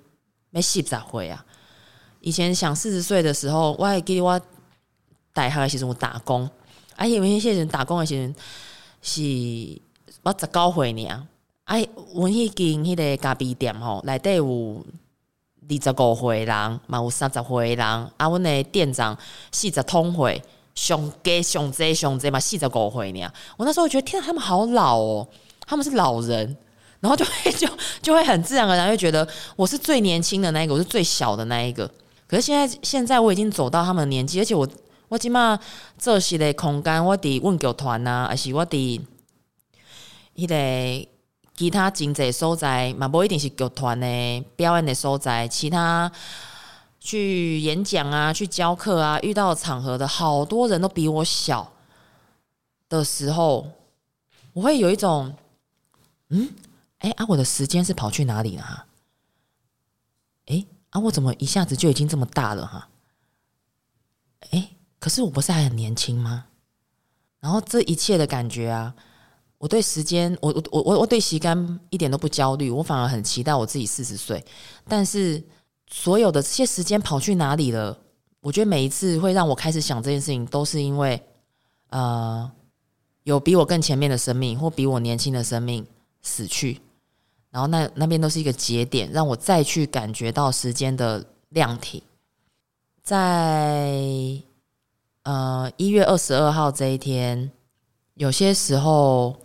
[0.50, 1.46] 没四十岁啊。
[2.22, 4.40] 以前想四十岁的时候，我还记得我
[5.34, 6.50] 大学的时候打工，
[6.96, 8.34] 啊，因为那些人打工的时候
[9.02, 9.82] 是
[10.24, 11.28] 我十九岁呢。
[11.66, 14.86] 哎，阮迄间迄个咖啡店吼，内底有
[15.68, 17.84] 二十五岁人，嘛有三十岁人。
[17.84, 19.18] 啊，阮的店长
[19.52, 20.40] 四十通岁，
[20.76, 23.34] 上加上济上济嘛四十五岁尔。
[23.58, 25.28] 我那时候觉得，天啊，他们好老哦，
[25.66, 26.56] 他们是老人，
[27.00, 27.68] 然后就会 就
[28.00, 31.90] 就会很自然而然会觉得我是最年轻的那一个，我是最小的那一个。
[32.28, 34.68] 可是现在现在我已经走到他们的年纪，而且我
[35.08, 35.60] 我即马
[35.98, 39.02] 做事的空间，我伫阮剧团呐，还是我伫
[40.36, 41.10] 迄个。
[41.56, 46.12] 其他经济所在嘛，不一定是剧团的表演的所在，其他
[47.00, 51.72] 去演讲啊，去教课啊，遇到场合的好多人都比我小
[52.90, 53.72] 的时候，
[54.52, 55.34] 我会有一种，
[56.28, 56.50] 嗯，
[57.00, 58.86] 哎、欸、啊，我的时间是跑去哪里了哈？
[60.48, 62.90] 哎、欸、啊，我怎么一下子就已经这么大了哈？
[64.52, 66.48] 哎、欸，可是我不是还很年轻吗？
[67.40, 68.94] 然后这一切的感觉啊。
[69.58, 74.44] 我对时间，我我我我我对时间一点都不焦虑，我反而很期待我自己四十岁。
[74.88, 75.42] 但是
[75.88, 77.98] 所有的这些时间跑去哪里了？
[78.42, 81.20] 我觉得每一次会让我开始想这件事情，都是因为
[81.90, 82.52] 呃，
[83.24, 85.84] 有比我更前面的生命，或比我年轻的生命，
[86.22, 86.80] 死去，
[87.50, 92.04] 然后那那边都是一个节点，让我再去感觉到时间的量体。
[93.02, 94.00] 在
[95.24, 97.52] 呃一月二十二号这一天，
[98.16, 99.36] 有些时候，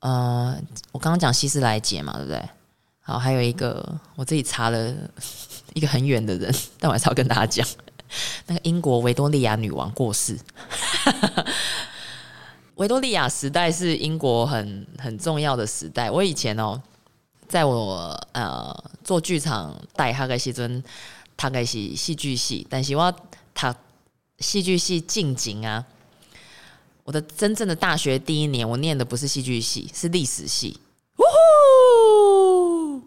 [0.00, 0.56] 呃，
[0.92, 2.42] 我刚刚讲希斯莱杰嘛，对不对？
[3.00, 4.94] 好，还有一个我自己查了
[5.74, 7.66] 一个很远的人， 但我还是要跟大家讲，
[8.46, 10.38] 那个英国维多利亚女王过世。
[12.76, 16.10] 维多利亚时代是英国很很重要的时代。
[16.10, 16.80] 我以前哦，
[17.48, 20.82] 在我呃做剧场带哈个时阵。
[21.38, 23.14] 他开是戏剧系，但是我
[23.52, 23.76] 他
[24.38, 25.84] 戏剧系进京啊。
[27.06, 30.76] 我的真正的大学第一年，我念的不是戏剧系，是历史系。
[31.18, 31.22] 呜
[32.98, 33.02] 呼！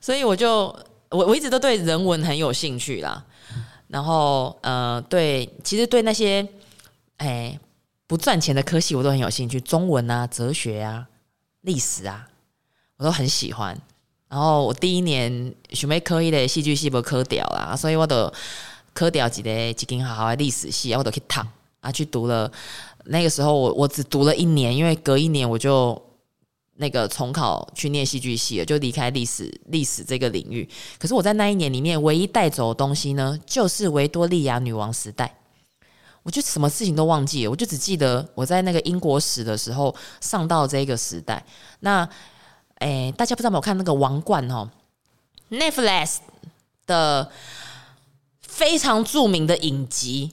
[0.00, 0.74] 所以我就
[1.10, 3.22] 我我一直都对人文很有兴趣啦。
[3.88, 6.48] 然后呃，对，其实对那些
[7.18, 7.60] 哎
[8.06, 11.06] 不赚钱的科系我都很有兴趣，中文啊、哲学啊、
[11.60, 12.26] 历史啊，
[12.96, 13.78] 我都很喜欢。
[14.30, 18.32] 然后我第一年准备科一的戏剧系不科掉啦，所以我都
[18.94, 21.40] 科掉几个几间好好的历史系，我都去读
[21.80, 22.50] 啊，去读了。
[23.06, 26.00] 那个时候我我只读了一年，因为隔一年我就
[26.76, 30.68] 那个重考去念戏剧系了，就离开历史历史这个领域。
[30.98, 35.38] 可是我在那一年里面唯一带走的东西呢，就是维多利亚女王时代。
[36.22, 41.44] 我就什么事情都忘记了，我就只记得我在那个英国史的时候上到这个时代。
[41.80, 42.08] 那
[42.78, 44.70] 诶，大家不知道有没有看那个《王冠》哦
[45.50, 46.16] ，Netflix
[46.86, 47.30] 的
[48.40, 50.32] 非常著名的影集。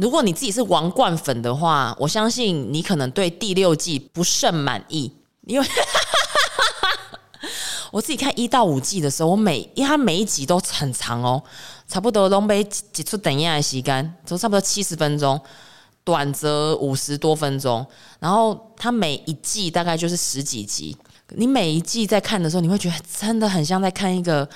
[0.00, 5.12] 如果你自己是《王冠》粉的话，我相信你可能对第六季不甚满意，
[5.46, 5.66] 因为
[7.90, 11.42] 我自己看一到五季的时候，我每因为它每一集都很长哦，
[11.88, 15.40] 差不多都没几出等一下的时间，都差不多七十分钟，
[16.04, 17.84] 短则五十多分钟，
[18.20, 20.96] 然后它每一季大概就是十几集。
[21.30, 24.48] 你每一季在看的时候，你会觉得真的很像在看一个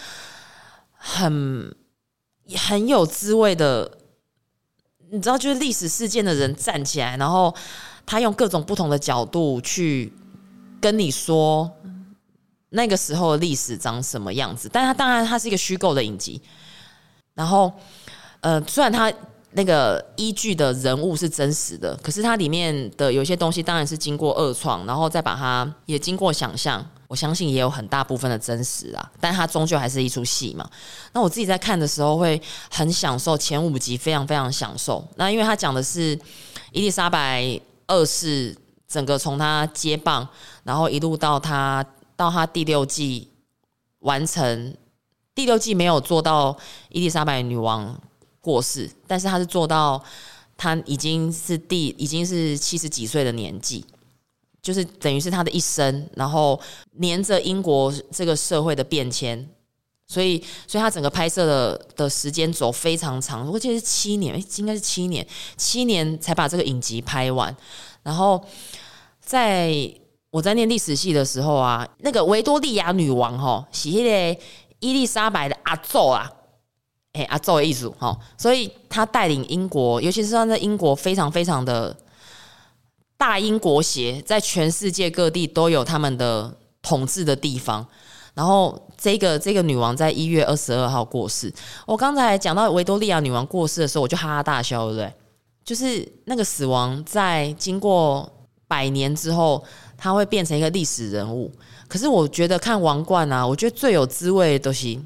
[0.93, 1.75] 很
[2.57, 3.91] 很有滋味的，
[5.13, 7.55] 你知道，就是历史事件的人站起来，然后
[8.07, 10.11] 他用各种不同的角度去
[10.81, 11.71] 跟你说
[12.71, 14.71] 那个时候的历史长什么样子。
[14.73, 16.41] 但他当然，他是一个虚构的影集。
[17.35, 17.71] 然后，
[18.41, 19.13] 呃，虽然他。
[19.53, 26.85] 那个依据的人物是真实的，可是它里面的有些东西当然是经过二创，然后再把它也经过想象。
[27.09, 30.67] 我相信也有很大部分的真实啊，但它终究还是一出戏嘛。
[31.13, 35.07] 那我自己在看的时候会很享受，前五集非常非常享受。
[35.17, 36.19] 那因为他讲的是
[36.71, 38.57] 伊丽莎白二世，
[38.89, 40.27] 整个从他接棒，
[40.65, 41.85] 然后一路到他
[42.17, 43.29] 到他第六季
[43.99, 44.75] 完成，
[45.35, 46.57] 第六季没有做到
[46.89, 47.95] 伊丽莎白女王
[48.43, 50.03] 过世，但是他是做到，
[50.57, 53.85] 他已经是第已经是七十几岁的年纪，
[54.61, 56.61] 就是等于是他的一生，然后
[56.97, 59.49] 黏着英国这个社会的变迁，
[60.09, 65.25] 所以，所以他整个拍摄的的时间轴非常长，我记得是七年，应该是七年，
[65.57, 67.57] 七年才把这个影集拍完。
[68.03, 68.45] 然后，
[69.21, 69.73] 在
[70.31, 74.41] 我在念历史系的时候啊，那个维多利亚女王吼，是那个
[74.81, 76.29] 伊丽莎白的阿祖啊。
[77.15, 81.95] 哎、欸，阿祖的意思哈，所以他带领英国，尤其是他在英国非常非常的
[83.19, 87.87] 大英国协，在全世界各地都有他们的统治的地方。
[88.33, 91.53] 然后这个这个女王在一月二十二号过世。
[91.87, 95.13] 我刚才讲到维多利亚女王过世的时候，我就哈哈大笑，对不对？
[95.67, 98.27] 就是那个死亡在经过
[98.67, 99.63] 百年之后，
[99.99, 101.53] 它会变成一个历史人物。
[101.89, 105.05] 可是我觉得看王冠啊，我觉得最有滋味的东西，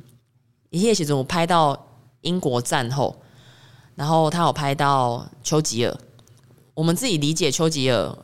[0.70, 1.82] 一夜时我拍到。
[2.26, 3.16] 英国战后，
[3.94, 5.96] 然后他有拍到丘吉尔。
[6.74, 8.14] 我们自己理解丘吉尔，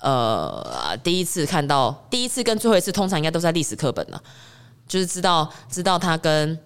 [0.00, 4.22] 呃，第一次看到，第一次跟最后一次，通常应该都在历史课本了，
[4.86, 6.56] 就是知道知道他跟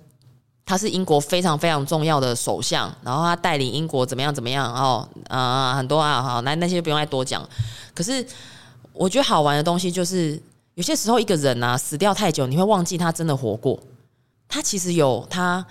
[0.66, 7.48] 他是英国非常非常重要的首相，然后他带领英国怎么样怎么样哦，啊、很多啊，好，那那些不用再多讲。
[7.94, 8.26] 可是
[8.92, 10.38] 我觉得好玩的东西就是，
[10.74, 13.80] 有些时候一个人啊死掉太久，你会忘记他真的活过，
[14.46, 15.64] 他其实有他。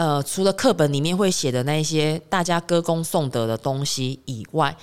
[0.00, 4.74] 呃，除了课本里面会写的那些大家歌功颂德的东西以外，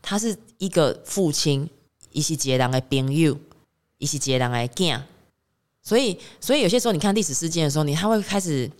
[0.00, 1.68] 他是一个父亲，
[2.12, 3.36] 一些杰人的朋友，
[3.98, 5.00] 一些杰人的囝。
[5.82, 8.70] 所以，所以有些时候你看历史事件的时候，你他会开始，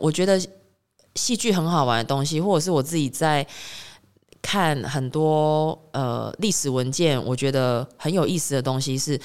[0.00, 0.36] 我觉得
[1.14, 3.46] 戏剧很好玩的东西，或者是我自己在
[4.42, 9.20] 看很多呃历史文件，我觉得很有意思的东西，是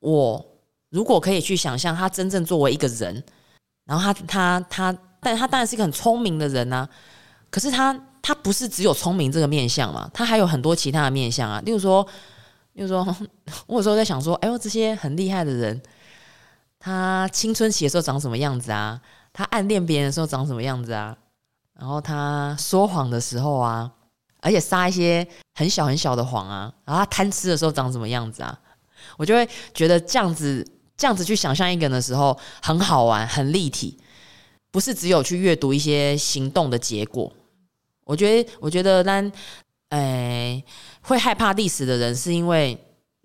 [0.00, 0.42] 我
[0.88, 3.22] 如果可以去想象他真正作为一个人，
[3.84, 4.98] 然后他他他。
[5.26, 6.88] 但他当然是一个很聪明的人啊，
[7.50, 11.60] 可是他他不是只有聪明这个面相嘛，他还有很多其他的面相啊。
[11.66, 12.06] 例如说，
[12.76, 13.04] 就是说，
[13.66, 15.82] 我有时候在想说，哎呦，这些很厉害的人，
[16.78, 19.00] 他青春期的时候长什么样子啊？
[19.32, 21.16] 他暗恋别人的时候长什么样子啊？
[21.76, 23.90] 然后他说谎的时候啊，
[24.42, 28.56] 而且撒一些很小很小的谎啊，然后他贪吃的时候长什么样子啊？
[29.16, 30.64] 我就会觉得这样子，
[30.96, 33.98] 这样子去想象一个人的时候，很好玩，很立体，
[34.76, 37.32] 不是只有去阅读一些行动的结果。
[38.04, 39.32] 我觉得，我觉得当，
[39.88, 40.62] 哎。
[41.00, 42.76] 会害怕历史的人，是因为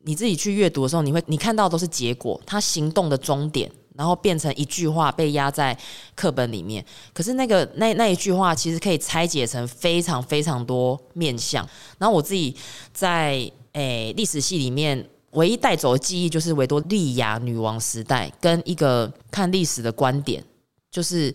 [0.06, 5.78] 你自己去阅读的时候，你会你看到都是结果，他行动的终点，然后变成一句话被压在
[6.16, 6.86] 课本里面。
[7.12, 11.68] 可是那个那那一句话，其实可以拆解成非常非常多面向。
[11.98, 12.56] 然后我自己
[12.94, 20.44] 在诶历史系里面，唯一带走的记忆就是维多利亚女王时代，跟一个看历史的观点，
[20.92, 21.34] 就是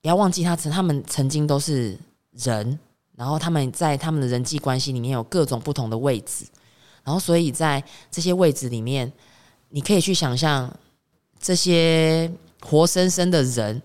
[0.00, 1.98] 不要忘记他曾他们曾经都是
[2.32, 2.78] 人。
[3.16, 6.44] 然后他们在他们的人际关系里面有各种不同的位置，
[7.02, 9.10] 然后所以在这些位置里面，
[9.70, 10.70] 你可以去想象
[11.40, 12.30] 这些
[12.60, 13.80] 活生生的人，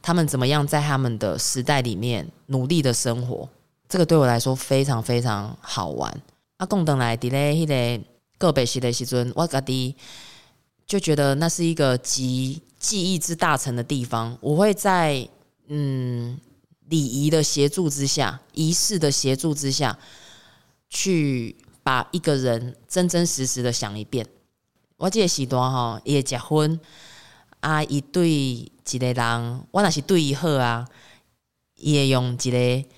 [0.00, 3.48] 他们怎么样在他们的时代里面努力的生活。
[3.88, 6.22] 这个对我来说非常非常好玩。
[6.58, 8.04] 阿共等来迪嘞，迄个
[8.38, 9.96] 个别系的时阵，我家己
[10.86, 14.38] 就觉得那是一个集记忆之大成的地方。
[14.40, 15.28] 我会在
[15.68, 16.38] 嗯。
[16.88, 19.98] 礼仪的协助之下，仪式的协助之下，
[20.88, 24.24] 去把一个人真真实实的想一遍。
[24.96, 26.78] 我记得时段哈，也结婚
[27.58, 30.86] 啊，一对一个人，我那是对伊好啊，
[31.74, 32.88] 也用一个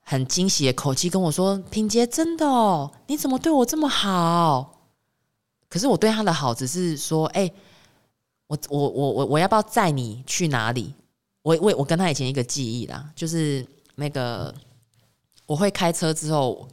[0.00, 4.80] 很惊喜的口气跟我说：“品杰，真的哦，你怎么对我这么好？”
[5.70, 7.48] 可是我对他的好，只是说：“哎、
[8.50, 10.92] 我我我我我要不要载你去哪里？”
[11.42, 14.52] 我我我跟他以前一个记忆啦，就是那个
[15.46, 16.66] 我会开车之后，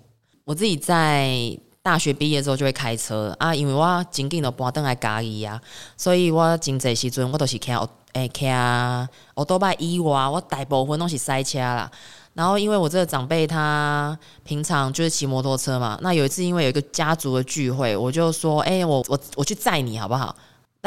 [0.44, 5.62] 我自己在大学毕业之后就会开车啊，因为我紧紧的搬登来嘉义啊，
[5.96, 7.78] 所以我真济时阵我都是开
[8.14, 11.90] 诶开啊，我都拜以外，我大部分都是塞车啦。
[12.34, 20.36] 然后因为我这个长辈他平常就是骑摩托车嘛，那有一次因为有一个家族的聚会，我就说，哎、我我我去载你好不好？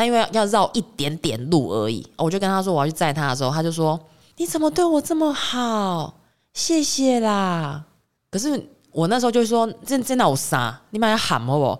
[0.01, 4.01] 那因为要绕一点点路而已，我就跟他说我要去载他的时候，他就说
[4.38, 6.14] ：“你怎么对我这么好？
[6.55, 7.84] 谢谢啦。”
[8.32, 10.80] 可是我那时候就说：“真真的我傻？
[10.88, 11.78] 你们要喊好不好？”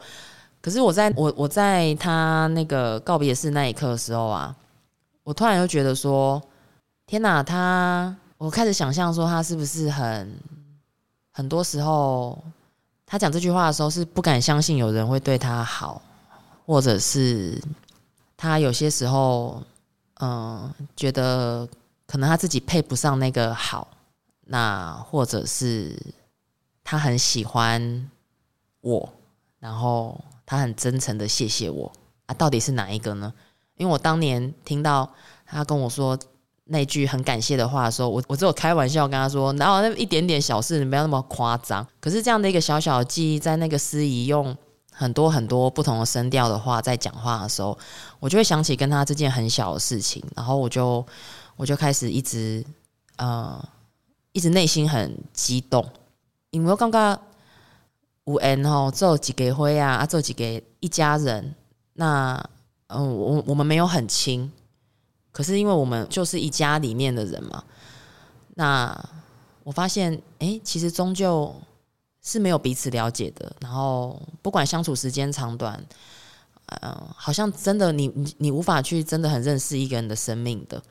[0.61, 4.55] 可是我在我我在他那个告别式那一刻的时候啊，
[5.25, 6.43] 我突然又觉得说
[7.09, 10.37] ：“天哪！”他我开始想象说他是不是很
[11.33, 12.39] 很多时候
[13.07, 16.03] 他讲这句话的时候是不敢相信有人会对他好，
[16.67, 17.59] 或者是。
[18.43, 19.63] 他有些时候，
[20.19, 21.69] 嗯，觉得
[22.07, 23.87] 可能他自己配不上那个好，
[24.47, 25.95] 那或者是
[26.83, 28.11] 他很喜欢
[28.81, 29.13] 我，
[29.59, 31.93] 然后他很真诚的谢谢我
[32.25, 33.31] 啊，到底是哪一个呢？
[33.77, 35.13] 因为我当年听到
[35.45, 36.19] 他跟我说
[36.65, 41.87] 那句很感谢的话的时候，我我只有开玩笑跟他说，然后那一点点小事，你不要那么夸张。
[42.01, 44.57] 可是这样的一个小小的记忆，在那个司仪用。
[45.01, 47.79] 很多很多不同的声调的话，在讲话的时候，
[48.19, 51.03] 我就会想起跟他这件很小的事情，然后我就
[51.57, 52.63] 我就开始一直
[53.17, 53.59] 呃，
[54.33, 55.83] 一直内心很激动，
[56.51, 57.19] 因为我刚刚
[58.27, 61.55] 有缘吼做几个会啊，啊做几个一家人，
[61.95, 62.39] 那
[62.89, 64.53] 嗯、我我们没有很亲，
[65.33, 67.65] 可是因为我们就是一家里面的人嘛，
[68.57, 68.95] 那
[69.65, 71.55] 我发现哎、其实终究。
[72.23, 75.83] 是没有彼此了解的，然后不管相处时间长短，
[76.67, 80.83] 嗯、好像真的你你你无法去真的很认识一个人的生命的。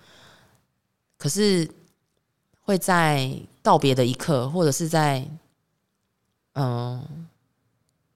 [1.18, 1.70] 可是
[2.62, 5.28] 会在告别的一刻，或者是在
[6.54, 7.28] 嗯、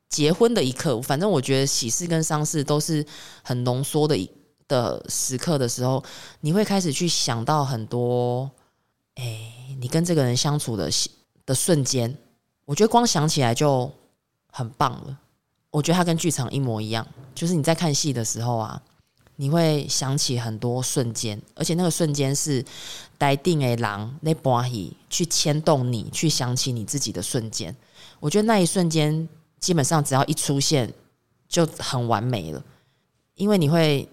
[0.09, 3.05] 结婚的一刻，反正我觉得喜事跟丧事都是
[3.43, 4.29] 很浓缩的一
[4.67, 6.03] 的时刻的时候，
[6.41, 8.49] 你会开始去想到很多，
[9.15, 10.89] 哎，你跟这个人相处的
[11.45, 12.17] 的瞬间。
[12.65, 13.91] 我觉得光想起来就
[14.51, 15.19] 很棒了。
[15.69, 18.81] 我觉得它跟剧场一模一样，就是你在看戏的时候啊，
[19.37, 22.63] 你会想起很多瞬间，而且那个瞬间是
[23.17, 27.75] 待定诶狼那把戏去牵动你，去想起你自己的瞬间。
[28.19, 29.27] 我觉得那一瞬间
[29.59, 30.93] 基本上只要一出现
[31.49, 32.63] 就很完美了，
[33.35, 34.07] 因为你会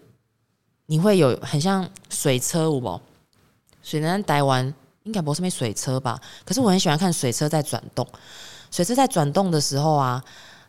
[0.87, 3.01] 你会有很像水车，有无？
[3.83, 4.75] 水能带完。
[5.05, 6.21] 应该不是没水车吧？
[6.45, 8.07] 可是我很喜欢看水车在转动。
[8.71, 10.23] 水车在转动的时候啊，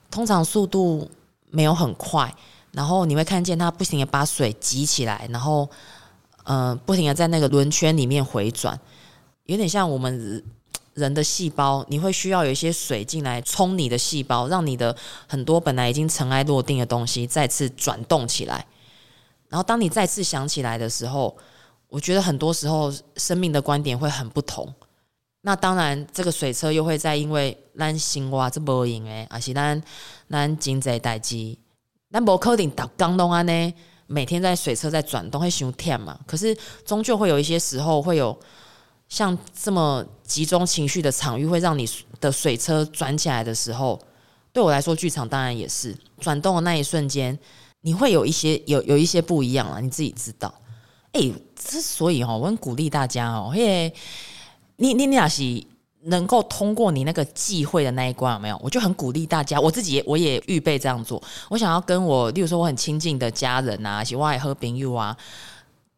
[0.09, 1.09] 通常速度
[1.49, 2.33] 没有很快，
[2.71, 5.69] 然后你会看见它不停的把水挤起来，然后
[6.45, 8.79] 嗯、不停的在那个轮圈里面回转，
[9.45, 10.43] 有点像我们
[10.95, 14.95] 人的细胞，你会需要有一些水进来冲你的细胞，让你的
[15.27, 18.65] 很多本来已经尘埃落定的东西再次转动起来。
[19.49, 21.37] 然后当你再次想起来的时候，
[21.91, 24.73] 我觉得很多时候生命的观点会很不同。
[25.41, 29.83] 那当然，这个水车又会在因为咱生活这无闲诶，而是咱
[30.29, 31.57] 咱经济代志，
[32.09, 33.73] 咱无可能打刚东安呢，
[34.07, 36.17] 每天在水车在转动会想忝嘛。
[36.25, 38.39] 可是终究会有一些时候会有。
[39.09, 41.85] 像这么集中情绪的场域，会让你
[42.21, 43.99] 的水车转起来的时候，
[44.53, 47.37] 对我来说，剧场当然也是转动的那一瞬间，
[47.81, 50.60] 你会有一些有有一些不一样了，你自己知道。
[51.13, 53.93] 哎、之所以哈，我很鼓励大家哦，因为
[54.77, 55.43] 你你你俩是
[56.03, 58.59] 能够通过你那个忌讳的那一关，有没有？
[58.63, 61.21] 我就很鼓励大家，我自己也我也预备这样做。
[61.49, 65.15] 我想要跟我，例如说我很亲近的家人啊，喜欢喝朋友啊，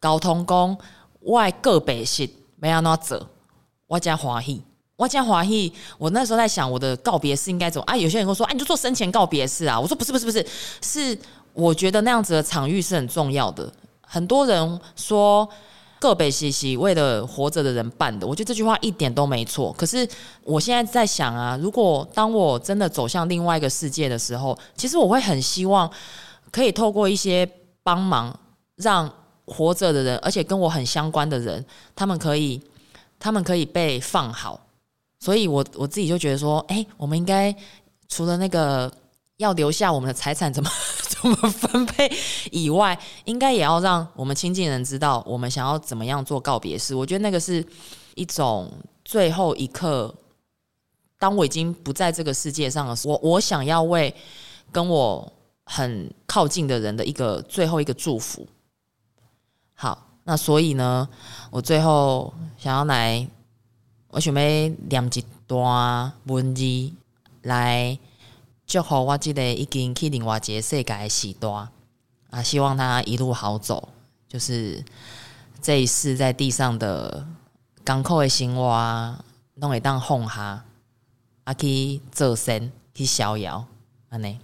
[0.00, 0.76] 沟通讲
[1.20, 2.28] 我个别是。
[2.56, 3.26] 没要那走，
[3.86, 4.62] 我加欢喜，
[4.96, 5.70] 我加欢喜。
[5.98, 7.94] 我那时候在想，我的告别式应该怎么啊？
[7.94, 9.78] 有些人会说，哎、啊，你就做生前告别式啊。
[9.78, 10.46] 我说不是，不是，不是，
[10.80, 11.18] 是
[11.52, 13.70] 我觉得那样子的场域是很重要的。
[14.14, 15.48] 很多人说
[15.98, 19.72] 个别西西为了活着的人办的，我觉得这句话一点都没错。
[19.72, 20.08] 可是
[20.44, 25.90] 我现在在想啊，如果当我真的走向另外一个世界的时候，其实我会很希望
[26.52, 27.48] 可以透过一些
[27.82, 28.38] 帮忙
[28.76, 29.10] 让。
[29.46, 31.62] 活着的人，而且跟我很相关的人，
[31.94, 32.58] 他们可以，
[33.18, 34.58] 他们可以被放好。
[35.20, 37.54] 所以我我自己就觉得说，哎、我们应该
[38.08, 38.90] 除了那个
[39.38, 40.70] 要留下我们的财产怎么
[41.08, 42.10] 怎么分配
[42.52, 46.94] 以外，应该也要让我们亲近人知道我们想要怎么样做告别式。
[46.94, 47.66] 我觉得那个是
[48.14, 48.70] 一种
[49.04, 50.14] 最后一刻，
[51.18, 54.14] 当我已经不在这个世界上的时候，我我想要为
[54.70, 55.32] 跟我
[55.64, 58.46] 很靠近的人的一个最后一个祝福。
[59.74, 61.08] 好，那所以呢，
[61.50, 63.26] 我最后想要来，
[64.08, 66.62] 我准备念一段文字
[67.42, 67.98] 来
[68.74, 71.48] 祝福我这个已经去另外一个世界的时代
[72.30, 73.90] 啊，希望他一路好走，
[74.28, 74.84] 就是
[75.62, 77.24] 这一世在地上的
[77.86, 79.16] 艰苦的生活，
[79.54, 80.64] 拢会当放下，
[81.44, 83.64] 啊去做神去逍遥
[84.08, 84.40] 安尼。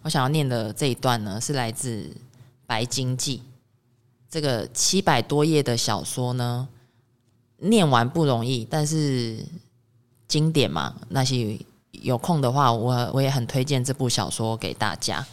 [0.00, 2.02] 我想要念的这一段呢，是来自
[2.64, 3.38] 《白鲸记》。
[4.30, 6.66] 这个七百多页的小说呢，
[7.58, 9.44] 念完不容易，但是
[10.26, 11.60] 经典嘛，那些
[12.04, 15.26] 有空的话，我我也很推荐这部小说给大家。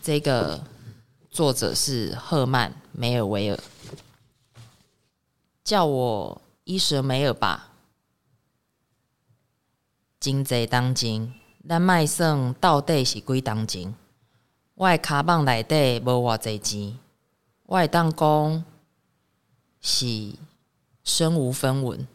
[0.00, 0.62] 这个
[1.32, 3.58] 作者是赫曼·梅尔维尔，
[5.64, 7.72] 叫我伊舍梅尔吧。
[10.20, 11.34] 真济铜钱，
[11.68, 13.92] 咱卖算到底是几铜钱？
[14.76, 16.96] 我的卡棒内底无偌济钱。
[17.66, 18.64] 外当讲
[19.80, 20.34] 是
[21.02, 22.06] 身无分文，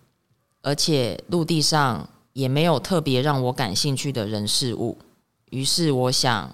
[0.61, 4.97] 而且陆地上也没有特别让我感兴趣的人事物。
[5.51, 6.53] 于是我想，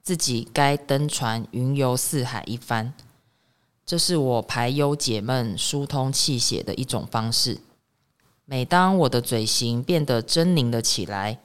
[0.00, 2.94] 自己该登船云游四海一番。
[3.84, 7.58] 这是我排忧解闷、疏通气血的一种方式。
[8.44, 11.40] 每当我的嘴型变得狰狞了起来，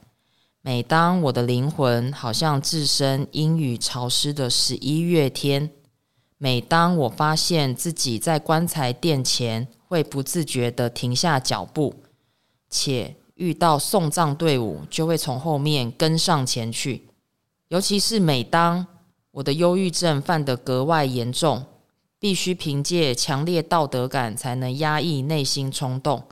[0.60, 5.70] 每当我的灵魂好像置身阴雨潮湿的十一月天。
[6.38, 11.94] 每当我发现自己在棺材店前会不自觉地停下脚步，
[12.70, 17.08] 且遇到送葬队伍，就会从后面跟上前去。
[17.66, 18.86] 尤其是每当
[19.32, 21.64] 我的忧郁症犯得格外严重，
[22.20, 26.22] 必须凭借强烈道德感才能压抑内心冲动，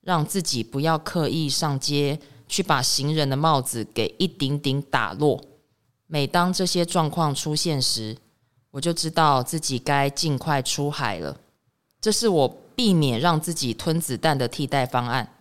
[0.00, 5.40] 让自己不要刻意上街去把行人的帽子给一顶顶打落。
[6.08, 8.16] 每当这些状况出现时，
[8.72, 11.38] 我就知道自己该尽快出海了。
[12.00, 15.34] 这是我避免让自己吞子弹的替代方案。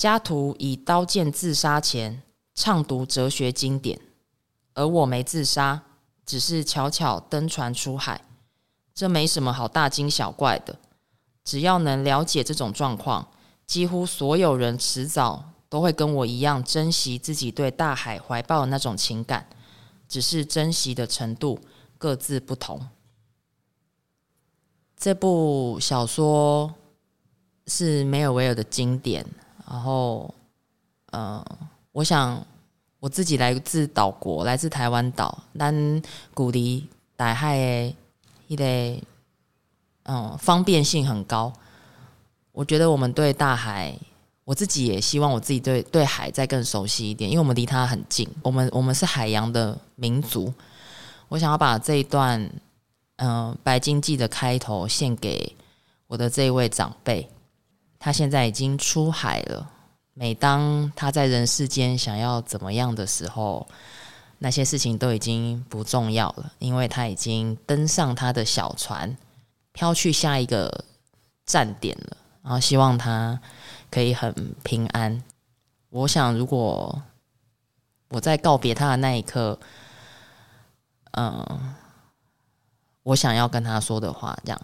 [0.00, 2.22] 家徒以刀剑自杀前，
[2.54, 4.00] 畅读哲学经典，
[4.72, 5.82] 而我没自杀，
[6.24, 8.24] 只是悄悄登船出海。
[8.94, 10.78] 这没什么好大惊小怪的。
[11.44, 13.28] 只要能了解这种状况，
[13.66, 19.46] 几乎所有人迟早都会跟我一样珍惜自己对大海怀抱的那种情感，
[20.08, 21.60] 只是珍惜的程度。
[21.98, 22.88] 各自不同。
[24.96, 26.74] 这部小说
[27.66, 29.26] 是梅尔维尔的经典。
[29.70, 30.34] 然后，
[31.12, 31.40] 呃，
[31.92, 32.44] 我想
[32.98, 36.02] 我自己来自岛国，来自台湾岛，但
[36.34, 37.94] 鼓励大海的
[38.48, 38.64] 一个，
[40.02, 41.52] 嗯，方便性很高。
[42.50, 43.96] 我觉得我们对大海，
[44.44, 48.28] 我自己也希望我自己对对海再更熟悉一点，因为我们离它很近。
[48.42, 50.52] 我们我们是海洋的民族。
[51.28, 52.42] 我想要把这一段，
[53.18, 55.56] 嗯、《白鲸记》的开头献给
[56.08, 57.28] 我的这一位长辈。
[58.00, 59.70] 他现在已经出海了。
[60.14, 63.66] 每当他在人世间想要怎么样的时候，
[64.38, 69.16] 那些事情都已经不重要了，因为他已经登上他的小船，
[69.72, 70.84] 飘去下一个
[71.46, 72.16] 站点了。
[72.42, 73.38] 然后希望他
[73.90, 74.34] 可以很
[74.64, 75.22] 平安。
[75.90, 77.02] 我想，如果
[78.08, 79.58] 我在告别他的那一刻，
[81.12, 81.74] 嗯，
[83.02, 84.60] 我想要跟他说的话，这样，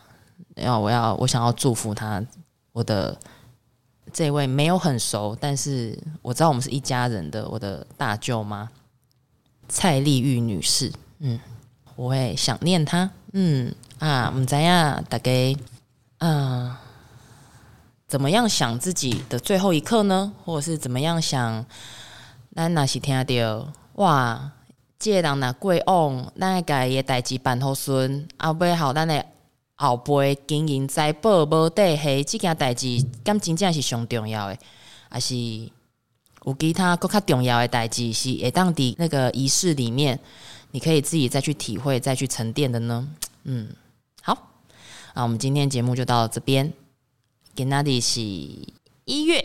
[0.57, 2.25] 要我要我想要祝福他，
[2.77, 3.19] 我的
[4.13, 8.69] 这位没有很熟，但是我知道我们是一家人的我的大舅妈。
[9.67, 11.41] 蔡丽玉女士，嗯，
[11.97, 15.57] 我会想念她，嗯啊，唔知呀，大概，
[16.19, 16.77] 嗯，
[18.07, 20.35] 怎么样想自己的最后一刻呢？
[20.45, 21.65] 或者是怎么样想？
[22.55, 24.53] 咱若是听到哇，
[24.99, 29.25] 这个人若过往，咱会家己的代志办好顺，后尾好咱的
[29.77, 34.59] 后辈经营财宝无底黑，这件代志，敢真正是上重要的，
[35.09, 35.71] 还是？
[36.45, 40.17] 有其他更加重要的代志是会当伫那个仪式里面，
[40.71, 43.09] 你可以自己再去体会、再去沉淀的呢。
[43.43, 43.69] 嗯，
[44.23, 44.53] 好，
[45.15, 46.73] 那我们今天节目就到这边。
[47.57, 49.45] 今仔是一月，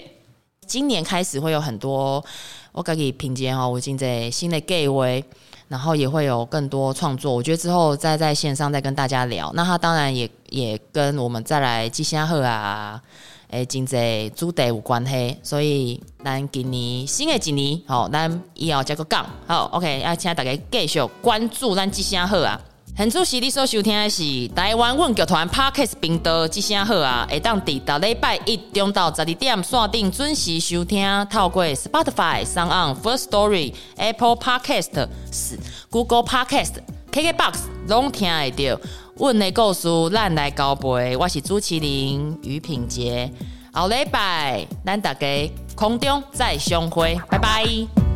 [0.67, 2.23] 今年开始会有很多
[2.71, 5.07] 我自己评鉴哈，我现在新的计划，
[5.71, 7.33] 然后也会有更多创作。
[7.33, 9.49] 我觉得之后再在线上再跟大家聊。
[9.55, 13.01] 那他当然也也跟我们再来吉祥鹤啊。
[13.51, 22.57] 诶，经济主题有关系，所以咱今年新的一年，好，咱以后再个讲，好，OK，要请大家继续关注咱吉祥鹤啊。
[23.01, 35.07] 现主席你所收听的是台湾阮剧团 Podcast 频道吉祥贺啊，会当伫逐礼拜一中到十二点线顶准时收听，透过 Spotify、SoundOn、First Story、Apple Podcast、
[35.89, 36.73] Google Podcast、
[37.11, 37.53] KKBox
[37.87, 38.79] 拢听会到。
[39.17, 41.17] 阮的故事，咱来交陪。
[41.17, 43.31] 我是朱麒麟于品杰，
[43.73, 48.10] 后礼拜咱大家空中再相会，拜拜。